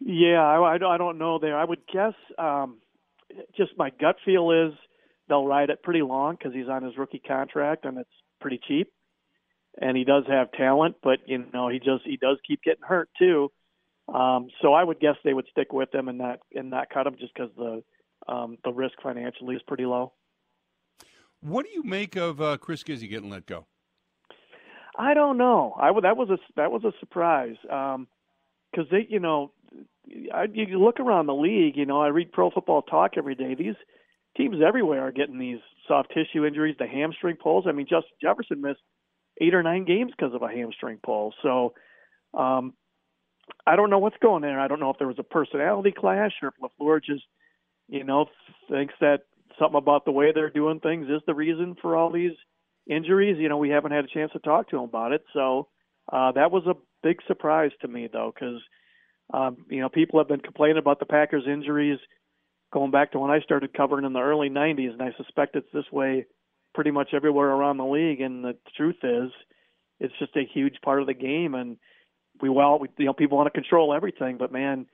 [0.00, 1.58] Yeah, I, I don't know there.
[1.58, 2.78] I would guess um,
[3.56, 4.72] just my gut feel is
[5.28, 8.08] they'll ride it pretty long because he's on his rookie contract and it's
[8.40, 8.90] pretty cheap,
[9.80, 13.10] and he does have talent, but you know he just he does keep getting hurt
[13.18, 13.50] too.
[14.12, 17.06] Um, so I would guess they would stick with him and not and not cut
[17.06, 17.82] him just because the
[18.32, 20.12] um, the risk financially is pretty low.
[21.40, 23.66] What do you make of uh, Chris Gizzi getting let go?
[24.98, 25.74] I don't know.
[25.78, 28.08] I that was a that was a surprise Um
[28.72, 29.52] because um, they, you know,
[30.34, 31.76] I, you look around the league.
[31.76, 33.54] You know, I read Pro Football Talk every day.
[33.54, 33.74] These
[34.36, 37.66] teams everywhere are getting these soft tissue injuries, the hamstring pulls.
[37.66, 38.80] I mean, Justin Jefferson missed
[39.40, 41.34] eight or nine games because of a hamstring pull.
[41.42, 41.74] So,
[42.34, 42.74] um,
[43.66, 44.60] I don't know what's going there.
[44.60, 47.24] I don't know if there was a personality clash or if LaFleur just,
[47.88, 48.26] you know,
[48.70, 49.20] thinks that
[49.58, 52.32] something about the way they're doing things is the reason for all these
[52.88, 53.36] injuries.
[53.38, 55.24] You know, we haven't had a chance to talk to him about it.
[55.32, 55.68] So
[56.12, 58.60] uh, that was a big surprise to me, though, because
[59.32, 61.98] um, you know people have been complaining about the Packers' injuries
[62.72, 65.72] going back to when I started covering in the early '90s, and I suspect it's
[65.72, 66.26] this way
[66.74, 68.20] pretty much everywhere around the league.
[68.20, 69.30] And the truth is,
[69.98, 71.76] it's just a huge part of the game, and
[72.40, 74.86] we well, we, you know, people want to control everything, but man,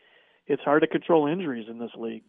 [0.46, 2.24] it's hard to control injuries in this league.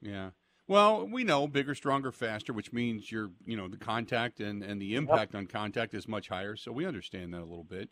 [0.00, 0.30] Yeah.
[0.66, 4.80] Well, we know bigger, stronger, faster, which means your, you know, the contact and, and
[4.80, 5.40] the impact yep.
[5.40, 6.56] on contact is much higher.
[6.56, 7.90] So we understand that a little bit.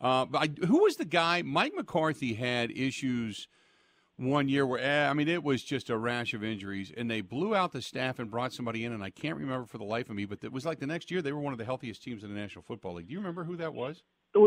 [0.00, 1.42] Uh, but I, who was the guy?
[1.42, 3.46] Mike McCarthy had issues
[4.16, 7.20] one year where eh, I mean it was just a rash of injuries, and they
[7.20, 10.10] blew out the staff and brought somebody in, and I can't remember for the life
[10.10, 10.24] of me.
[10.24, 12.34] But it was like the next year they were one of the healthiest teams in
[12.34, 13.06] the National Football League.
[13.06, 14.02] Do you remember who that was?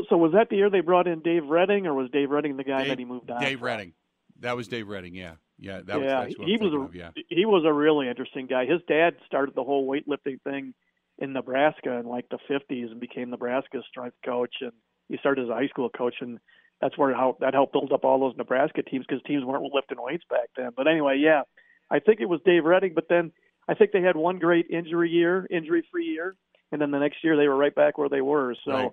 [0.10, 2.64] So was that the year they brought in Dave Redding, or was Dave Redding the
[2.64, 3.42] guy Dave, that he moved on?
[3.42, 3.68] Dave from?
[3.68, 3.94] Redding.
[4.40, 5.16] That was Dave Redding.
[5.16, 5.82] Yeah, yeah.
[5.86, 7.12] That yeah, was, he was a of, yeah.
[7.30, 8.66] he was a really interesting guy.
[8.66, 10.74] His dad started the whole weightlifting thing
[11.20, 14.72] in Nebraska in like the 50s and became Nebraska's strength coach, and
[15.10, 16.40] he started as a high school coach, and
[16.82, 20.02] that's where how that helped build up all those Nebraska teams because teams weren't lifting
[20.02, 20.72] weights back then.
[20.76, 21.44] But anyway, yeah,
[21.90, 23.32] I think it was Dave Redding, but then
[23.68, 26.36] I think they had one great injury year, injury-free year,
[26.72, 28.56] and then the next year they were right back where they were.
[28.66, 28.72] So.
[28.72, 28.92] Right.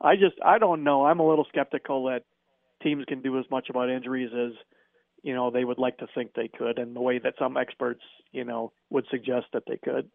[0.00, 1.06] I just I don't know.
[1.06, 2.24] I'm a little skeptical that
[2.82, 4.52] teams can do as much about injuries as
[5.22, 8.02] you know they would like to think they could, and the way that some experts
[8.32, 10.10] you know would suggest that they could.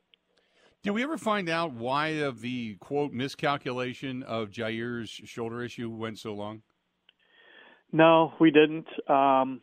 [0.83, 6.17] Did we ever find out why of the quote miscalculation of Jaire's shoulder issue went
[6.17, 6.63] so long?
[7.91, 8.87] No, we didn't.
[9.07, 9.61] Um,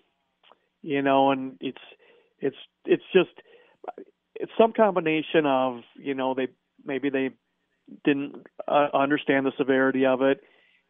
[0.82, 1.82] you know, and it's
[2.40, 3.30] it's it's just
[4.34, 6.48] it's some combination of you know they
[6.84, 7.30] maybe they
[8.04, 10.40] didn't uh, understand the severity of it,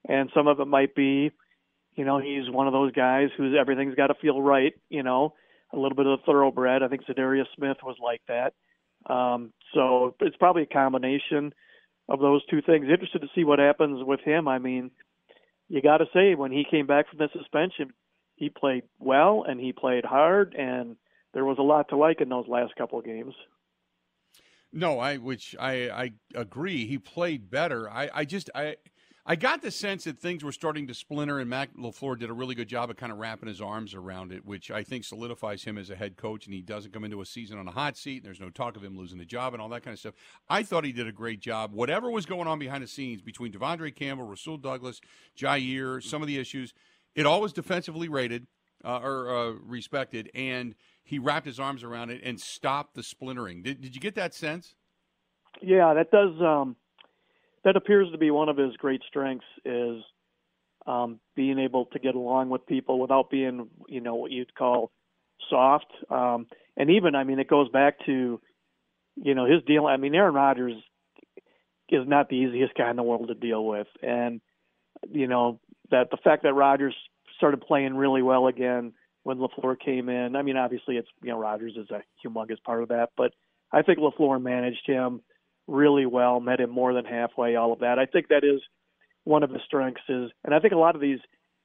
[0.08, 1.30] and some of it might be,
[1.94, 4.74] you know, he's one of those guys who's everything's got to feel right.
[4.88, 5.34] You know,
[5.72, 6.82] a little bit of a thoroughbred.
[6.82, 8.54] I think Za'Darius Smith was like that.
[9.12, 11.52] Um, so it's probably a combination
[12.08, 12.87] of those two things.
[12.88, 14.48] Interested to see what happens with him.
[14.48, 14.90] I mean,
[15.68, 17.92] you got to say when he came back from the suspension,
[18.37, 20.96] he played well and he played hard, and
[21.34, 23.34] there was a lot to like in those last couple of games.
[24.72, 26.87] No, I which I I agree.
[26.87, 27.90] He played better.
[27.90, 28.76] I I just I
[29.31, 32.33] I got the sense that things were starting to splinter, and Matt LaFleur did a
[32.33, 35.64] really good job of kind of wrapping his arms around it, which I think solidifies
[35.64, 36.46] him as a head coach.
[36.46, 38.18] And he doesn't come into a season on a hot seat.
[38.18, 40.14] And There's no talk of him losing a job and all that kind of stuff.
[40.48, 41.74] I thought he did a great job.
[41.74, 44.98] Whatever was going on behind the scenes between De'Vondre Campbell, Rasul Douglas,
[45.37, 46.72] Jaire, some of the issues,
[47.14, 48.46] it all was defensively rated
[48.83, 50.75] uh, or uh, respected, and
[51.09, 53.63] he wrapped his arms around it and stopped the splintering.
[53.63, 54.75] Did, did you get that sense?
[55.63, 56.38] Yeah, that does.
[56.38, 56.77] Um,
[57.65, 60.02] that appears to be one of his great strengths is
[60.87, 64.92] um, being able to get along with people without being, you know, what you'd call
[65.48, 65.90] soft.
[66.11, 66.46] Um,
[66.77, 68.38] and even, I mean, it goes back to,
[69.17, 69.87] you know, his deal.
[69.87, 70.75] I mean, Aaron Rodgers
[71.88, 74.42] is not the easiest guy in the world to deal with, and
[75.11, 75.59] you know
[75.90, 76.94] that the fact that Rodgers
[77.38, 78.92] started playing really well again
[79.29, 80.37] when LaFleur came in.
[80.37, 83.35] I mean, obviously, it's you know Rodgers is a humongous part of that, but
[83.70, 85.20] I think LaFleur managed him
[85.66, 87.54] really well, met him more than halfway.
[87.54, 88.62] All of that, I think that is
[89.24, 91.18] one of the strengths is, and I think a lot of these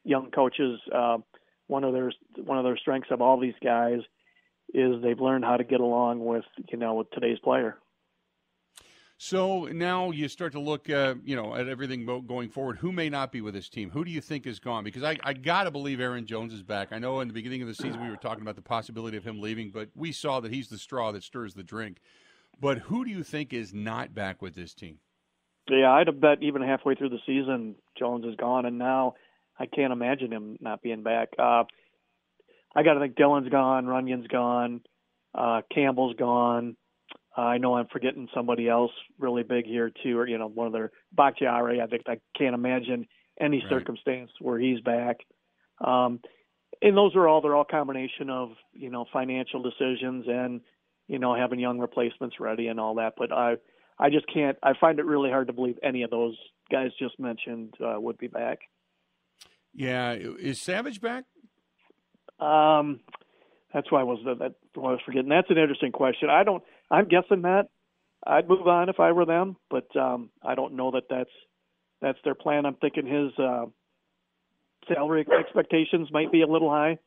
[0.03, 1.19] young coaches, uh,
[1.67, 2.11] one of their
[2.43, 3.99] one of their strengths of all these guys
[4.73, 7.77] is they've learned how to get along with you know with today's player.
[9.25, 12.79] So now you start to look, uh, you know, at everything going forward.
[12.79, 13.89] Who may not be with this team?
[13.89, 14.83] Who do you think is gone?
[14.83, 16.89] Because I, I got to believe Aaron Jones is back.
[16.91, 19.23] I know in the beginning of the season we were talking about the possibility of
[19.23, 21.99] him leaving, but we saw that he's the straw that stirs the drink.
[22.59, 24.97] But who do you think is not back with this team?
[25.69, 29.13] Yeah, I'd have bet even halfway through the season Jones is gone, and now
[29.57, 31.29] I can't imagine him not being back.
[31.39, 31.63] Uh,
[32.75, 34.81] I got to think Dillon's gone, Runyan's gone,
[35.33, 36.75] uh, Campbell's gone.
[37.37, 40.67] Uh, I know I'm forgetting somebody else really big here too, or you know, one
[40.67, 41.81] of their Bakhtiari.
[41.81, 43.07] I think I can't imagine
[43.39, 43.69] any Right.
[43.69, 45.17] circumstance where he's back.
[45.83, 46.19] Um,
[46.81, 50.61] and those are all they're all combination of you know financial decisions and
[51.07, 53.13] you know having young replacements ready and all that.
[53.17, 53.55] But I
[53.97, 54.57] I just can't.
[54.61, 56.35] I find it really hard to believe any of those
[56.71, 58.59] guys just mentioned uh, would be back.
[59.73, 61.25] Yeah, is Savage back?
[62.39, 62.99] Um,
[63.73, 65.29] that's why I was that why I was forgetting.
[65.29, 66.29] That's an interesting question.
[66.29, 66.63] I don't.
[66.93, 67.69] I'm guessing that
[68.25, 71.29] I'd move on if I were them, but um, I don't know that that's
[72.01, 72.65] that's their plan.
[72.65, 73.65] I'm thinking his uh,
[74.87, 76.99] salary expectations might be a little high,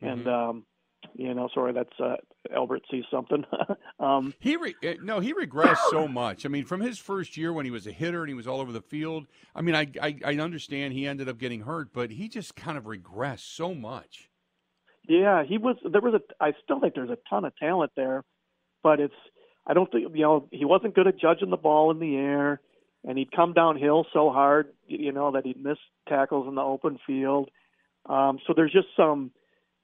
[0.00, 0.66] and um,
[1.14, 2.16] you know, sorry, that's uh,
[2.52, 3.44] Albert sees something.
[4.00, 6.44] um, He re- eh, no, he regressed so much.
[6.44, 8.60] I mean, from his first year when he was a hitter and he was all
[8.60, 9.28] over the field.
[9.54, 12.76] I mean, I, I I understand he ended up getting hurt, but he just kind
[12.76, 14.30] of regressed so much.
[15.08, 15.76] Yeah, he was.
[15.84, 16.44] There was a.
[16.44, 18.24] I still think there's a ton of talent there,
[18.82, 19.14] but it's.
[19.64, 22.60] I don't think you know he wasn't good at judging the ball in the air,
[23.04, 25.78] and he'd come downhill so hard, you know, that he'd miss
[26.08, 27.50] tackles in the open field.
[28.06, 29.30] Um, so there's just some,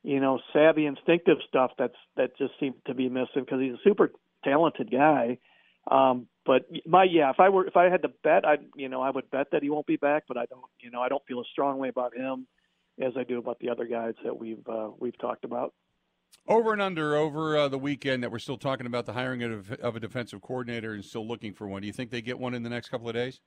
[0.03, 3.83] you know, savvy, instinctive stuff that's that just seemed to be missing because he's a
[3.85, 4.11] super
[4.45, 5.39] talented guy.
[5.91, 9.01] Um, but my yeah, if I were if I had to bet, I you know
[9.01, 11.25] I would bet that he won't be back, but I don't you know I don't
[11.27, 12.47] feel as strongly about him
[13.01, 15.75] as I do about the other guys that we've uh, we've talked about.
[16.47, 19.71] Over and under over uh, the weekend that we're still talking about the hiring of,
[19.73, 21.83] of a defensive coordinator and still looking for one.
[21.83, 23.41] Do you think they get one in the next couple of days?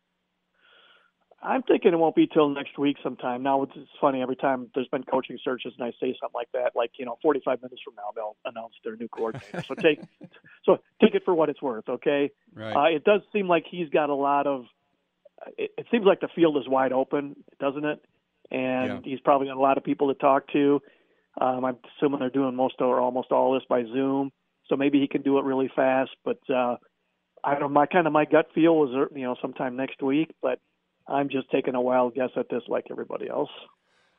[1.43, 3.41] I'm thinking it won't be till next week sometime.
[3.41, 6.51] Now it's, it's funny every time there's been coaching searches and I say something like
[6.53, 9.63] that, like you know, 45 minutes from now they'll announce their new coordinator.
[9.67, 9.99] so take
[10.65, 12.29] so take it for what it's worth, okay?
[12.53, 12.75] Right.
[12.75, 14.65] Uh, it does seem like he's got a lot of.
[15.57, 18.05] It, it seems like the field is wide open, doesn't it?
[18.51, 20.81] And he's probably got a lot of people to talk to.
[21.39, 24.31] Um, I'm assuming they're doing most or almost all this by Zoom,
[24.67, 26.11] so maybe he can do it really fast.
[26.25, 26.75] But uh,
[27.43, 27.71] I don't.
[27.71, 30.59] My kind of my gut feel uh, you know sometime next week, but
[31.07, 33.49] I'm just taking a wild guess at this, like everybody else.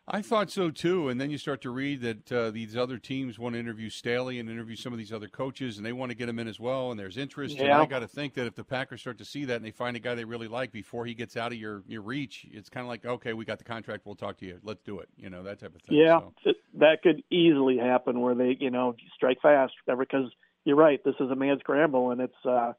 [0.08, 1.08] I thought so too.
[1.08, 4.40] And then you start to read that uh, these other teams want to interview Staley
[4.40, 6.58] and interview some of these other coaches, and they want to get him in as
[6.58, 6.90] well.
[6.90, 7.58] And there's interest.
[7.58, 9.70] And I got to think that if the Packers start to see that and they
[9.70, 12.68] find a guy they really like before he gets out of your, your reach, it's
[12.68, 14.04] kind of like, okay, we got the contract.
[14.04, 14.58] We'll talk to you.
[14.64, 15.08] Let's do it.
[15.16, 15.98] You know, that type of thing.
[15.98, 19.72] Yeah, So, that could easily happen where they, you know, strike fast.
[19.86, 20.32] Because
[20.64, 22.72] you're right, this is a man's scramble, and it's uh,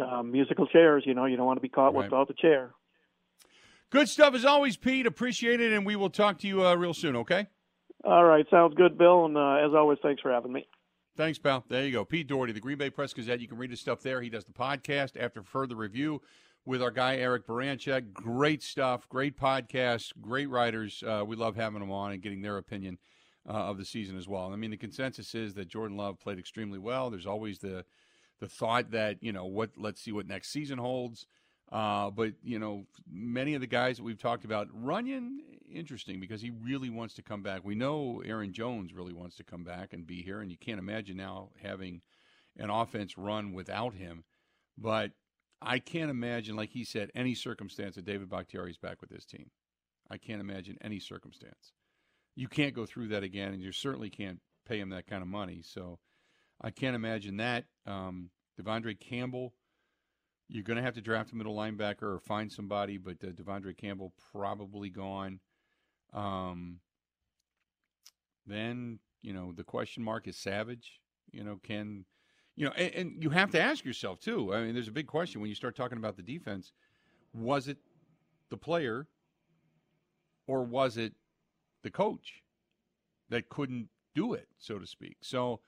[0.00, 1.02] uh, musical chairs.
[1.04, 2.04] You know, you don't want to be caught Right.
[2.04, 2.70] without the chair.
[3.94, 5.06] Good stuff as always, Pete.
[5.06, 5.72] Appreciate it.
[5.72, 7.46] And we will talk to you uh, real soon, okay?
[8.02, 9.26] All right, sounds good, Bill.
[9.26, 10.66] And uh, as always, thanks for having me.
[11.16, 11.64] Thanks, pal.
[11.68, 12.04] There you go.
[12.04, 13.38] Pete Dougherty, the Green Bay Press Gazette.
[13.38, 14.20] You can read his stuff there.
[14.20, 16.22] He does the podcast after further review
[16.66, 18.12] with our guy, Eric Baranchek.
[18.12, 19.08] Great stuff.
[19.08, 20.12] Great podcast.
[20.20, 21.04] Great writers.
[21.06, 22.98] Uh, we love having them on and getting their opinion
[23.48, 24.52] uh, of the season as well.
[24.52, 27.10] I mean, the consensus is that Jordan Love played extremely well.
[27.10, 27.84] There's always the
[28.40, 31.28] the thought that, you know, what let's see what next season holds.
[31.72, 35.38] Uh, but, you know, many of the guys that we've talked about, Runyan,
[35.72, 37.64] interesting because he really wants to come back.
[37.64, 40.78] We know Aaron Jones really wants to come back and be here, and you can't
[40.78, 42.02] imagine now having
[42.56, 44.24] an offense run without him.
[44.78, 45.12] But
[45.60, 49.24] I can't imagine, like he said, any circumstance that David Bakhtiari is back with this
[49.24, 49.50] team.
[50.10, 51.72] I can't imagine any circumstance.
[52.36, 55.28] You can't go through that again, and you certainly can't pay him that kind of
[55.28, 55.62] money.
[55.62, 55.98] So
[56.60, 57.64] I can't imagine that.
[57.86, 59.54] Um, De'Vondre Campbell,
[60.48, 63.76] you're going to have to draft a middle linebacker or find somebody, but uh, De'Vondre
[63.76, 65.40] Campbell probably gone.
[66.12, 66.80] Um,
[68.46, 71.00] then you know the question mark is Savage.
[71.32, 72.04] You know, can
[72.56, 74.54] you know, and, and you have to ask yourself too.
[74.54, 76.72] I mean, there's a big question when you start talking about the defense.
[77.32, 77.78] Was it
[78.50, 79.08] the player,
[80.46, 81.14] or was it
[81.82, 82.42] the coach
[83.30, 85.16] that couldn't do it, so to speak?
[85.22, 85.60] So,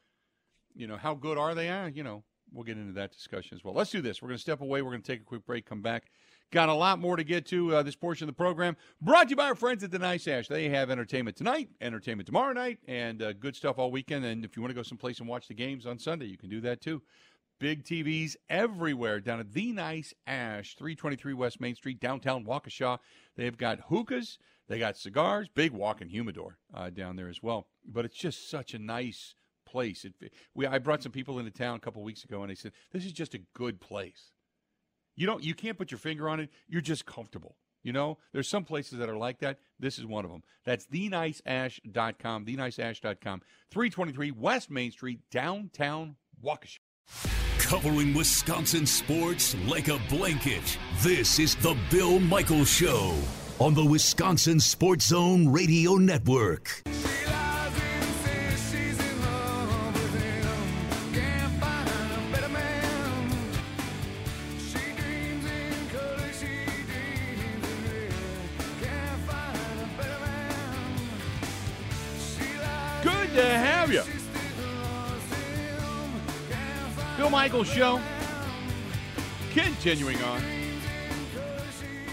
[0.74, 1.68] you know, how good are they?
[1.68, 2.22] Uh, you know,
[2.52, 3.74] we'll get into that discussion as well.
[3.74, 4.22] Let's do this.
[4.22, 4.82] We're going to step away.
[4.82, 5.66] We're going to take a quick break.
[5.66, 6.10] Come back.
[6.52, 8.76] Got a lot more to get to uh, this portion of the program.
[9.00, 10.46] Brought to you by our friends at the Nice Ash.
[10.46, 14.24] They have entertainment tonight, entertainment tomorrow night, and uh, good stuff all weekend.
[14.24, 16.48] And if you want to go someplace and watch the games on Sunday, you can
[16.48, 17.02] do that too.
[17.58, 22.98] Big TVs everywhere down at the Nice Ash, 323 West Main Street, downtown Waukesha.
[23.34, 24.38] They've got hookahs,
[24.68, 27.66] they got cigars, big walk-in humidor uh, down there as well.
[27.84, 29.34] But it's just such a nice
[29.66, 30.04] place.
[30.04, 30.14] It,
[30.54, 33.04] we I brought some people into town a couple weeks ago, and they said this
[33.04, 34.32] is just a good place.
[35.16, 36.50] You don't you can't put your finger on it.
[36.68, 37.56] You're just comfortable.
[37.82, 39.60] You know, there's some places that are like that.
[39.78, 40.42] This is one of them.
[40.64, 46.78] That's theniceash.com, theniceash.com, 323 West Main Street, downtown Waukesha.
[47.58, 50.78] Covering Wisconsin sports like a blanket.
[51.00, 53.16] This is the Bill Michaels Show
[53.60, 56.82] on the Wisconsin Sports Zone Radio Network.
[77.56, 78.00] Bill Michaels Show.
[79.54, 80.42] Continuing on.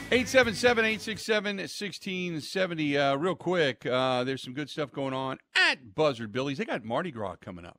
[0.09, 2.97] 877 867 1670.
[2.97, 6.59] Uh, real quick, uh, there's some good stuff going on at Buzzard Billy's.
[6.59, 7.77] They got Mardi Gras coming up.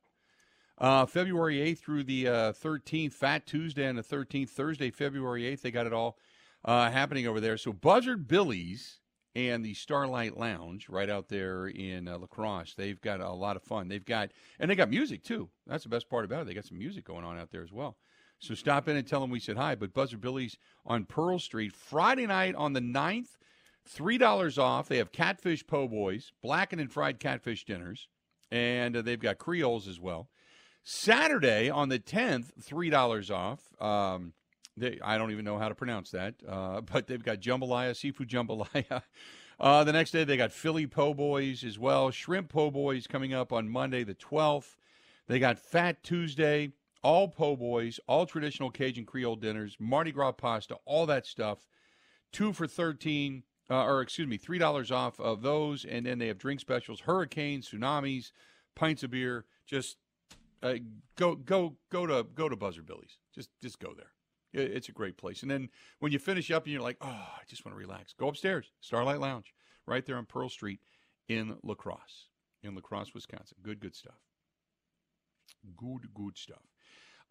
[0.77, 5.61] Uh, February 8th through the uh, 13th, Fat Tuesday and the 13th, Thursday, February 8th.
[5.61, 6.19] They got it all
[6.65, 7.57] uh, happening over there.
[7.57, 8.99] So Buzzard Billy's
[9.35, 12.73] and the Starlight Lounge right out there in uh, La Crosse.
[12.75, 13.89] They've got a lot of fun.
[13.89, 15.49] They've got, and they got music too.
[15.67, 16.47] That's the best part about it.
[16.47, 17.97] They got some music going on out there as well.
[18.39, 19.75] So stop in and tell them we said hi.
[19.75, 23.37] But Buzzard Billy's on Pearl Street, Friday night on the 9th,
[23.93, 24.87] $3 off.
[24.87, 28.07] They have catfish po' boys, blackened and fried catfish dinners,
[28.51, 30.29] and uh, they've got Creoles as well.
[30.83, 33.81] Saturday on the 10th, $3 off.
[33.81, 34.33] Um,
[34.77, 38.29] they, I don't even know how to pronounce that, uh, but they've got jambalaya, seafood
[38.29, 39.03] jambalaya.
[39.57, 42.11] Uh, the next day, they got Philly po' boys as well.
[42.11, 44.75] Shrimp po' boys coming up on Monday, the 12th.
[45.27, 50.75] They got Fat Tuesday, all po' boys, all traditional Cajun Creole dinners, Mardi Gras pasta,
[50.83, 51.59] all that stuff.
[52.33, 56.27] Two for 13 uh, or excuse me, three dollars off of those, and then they
[56.27, 58.31] have drink specials: hurricanes, tsunamis,
[58.75, 59.45] pints of beer.
[59.65, 59.97] Just
[60.61, 60.75] uh,
[61.15, 63.17] go, go, go to go to Buzzard Billy's.
[63.33, 64.11] Just, just go there.
[64.55, 65.41] It- It's a great place.
[65.41, 68.13] And then when you finish up and you're like, oh, I just want to relax,
[68.13, 69.53] go upstairs, Starlight Lounge,
[69.85, 70.79] right there on Pearl Street
[71.27, 72.27] in La Crosse,
[72.63, 73.57] in La Crosse, Wisconsin.
[73.61, 74.19] Good, good stuff.
[75.77, 76.61] Good, good stuff.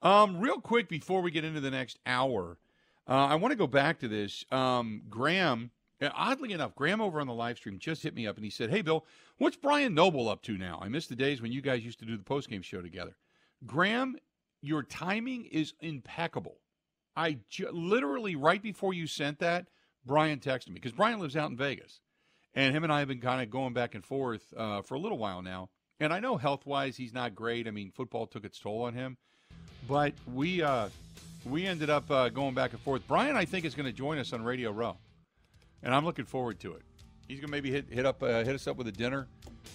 [0.03, 2.59] Um, real quick before we get into the next hour,
[3.09, 4.45] uh, I want to go back to this.
[4.51, 5.71] Um, Graham,
[6.03, 8.51] uh, oddly enough, Graham over on the live stream just hit me up and he
[8.51, 9.07] said, Hey, Bill,
[9.39, 10.79] what's Brian Noble up to now?
[10.83, 13.17] I miss the days when you guys used to do the postgame show together.
[13.67, 14.17] Graham,
[14.61, 16.57] your timing is impeccable.
[17.17, 19.67] I ju- literally, right before you sent that,
[20.05, 22.01] Brian texted me because Brian lives out in Vegas.
[22.55, 24.99] And him and I have been kind of going back and forth uh, for a
[24.99, 25.71] little while now.
[25.99, 27.67] And I know health wise, he's not great.
[27.67, 29.17] I mean, football took its toll on him.
[29.89, 30.89] But we uh,
[31.45, 33.03] we ended up uh, going back and forth.
[33.07, 34.97] Brian, I think, is going to join us on Radio Row,
[35.83, 36.83] and I'm looking forward to it.
[37.29, 39.27] He's going to maybe hit hit up uh, hit us up with a dinner,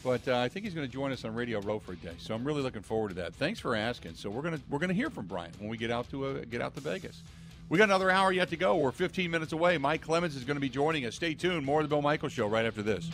[0.03, 2.13] but uh, I think he's going to join us on Radio Row for a day.
[2.19, 3.33] So I'm really looking forward to that.
[3.35, 4.15] Thanks for asking.
[4.15, 6.61] So we're gonna we're gonna hear from Brian when we get out to uh, get
[6.61, 7.23] out to Vegas.
[7.69, 8.77] We got another hour yet to go.
[8.77, 9.77] We're 15 minutes away.
[9.77, 11.13] Mike Clemens is going to be joining us.
[11.13, 11.63] Stay tuned.
[11.63, 13.11] More of the Bill Michael Show right after this.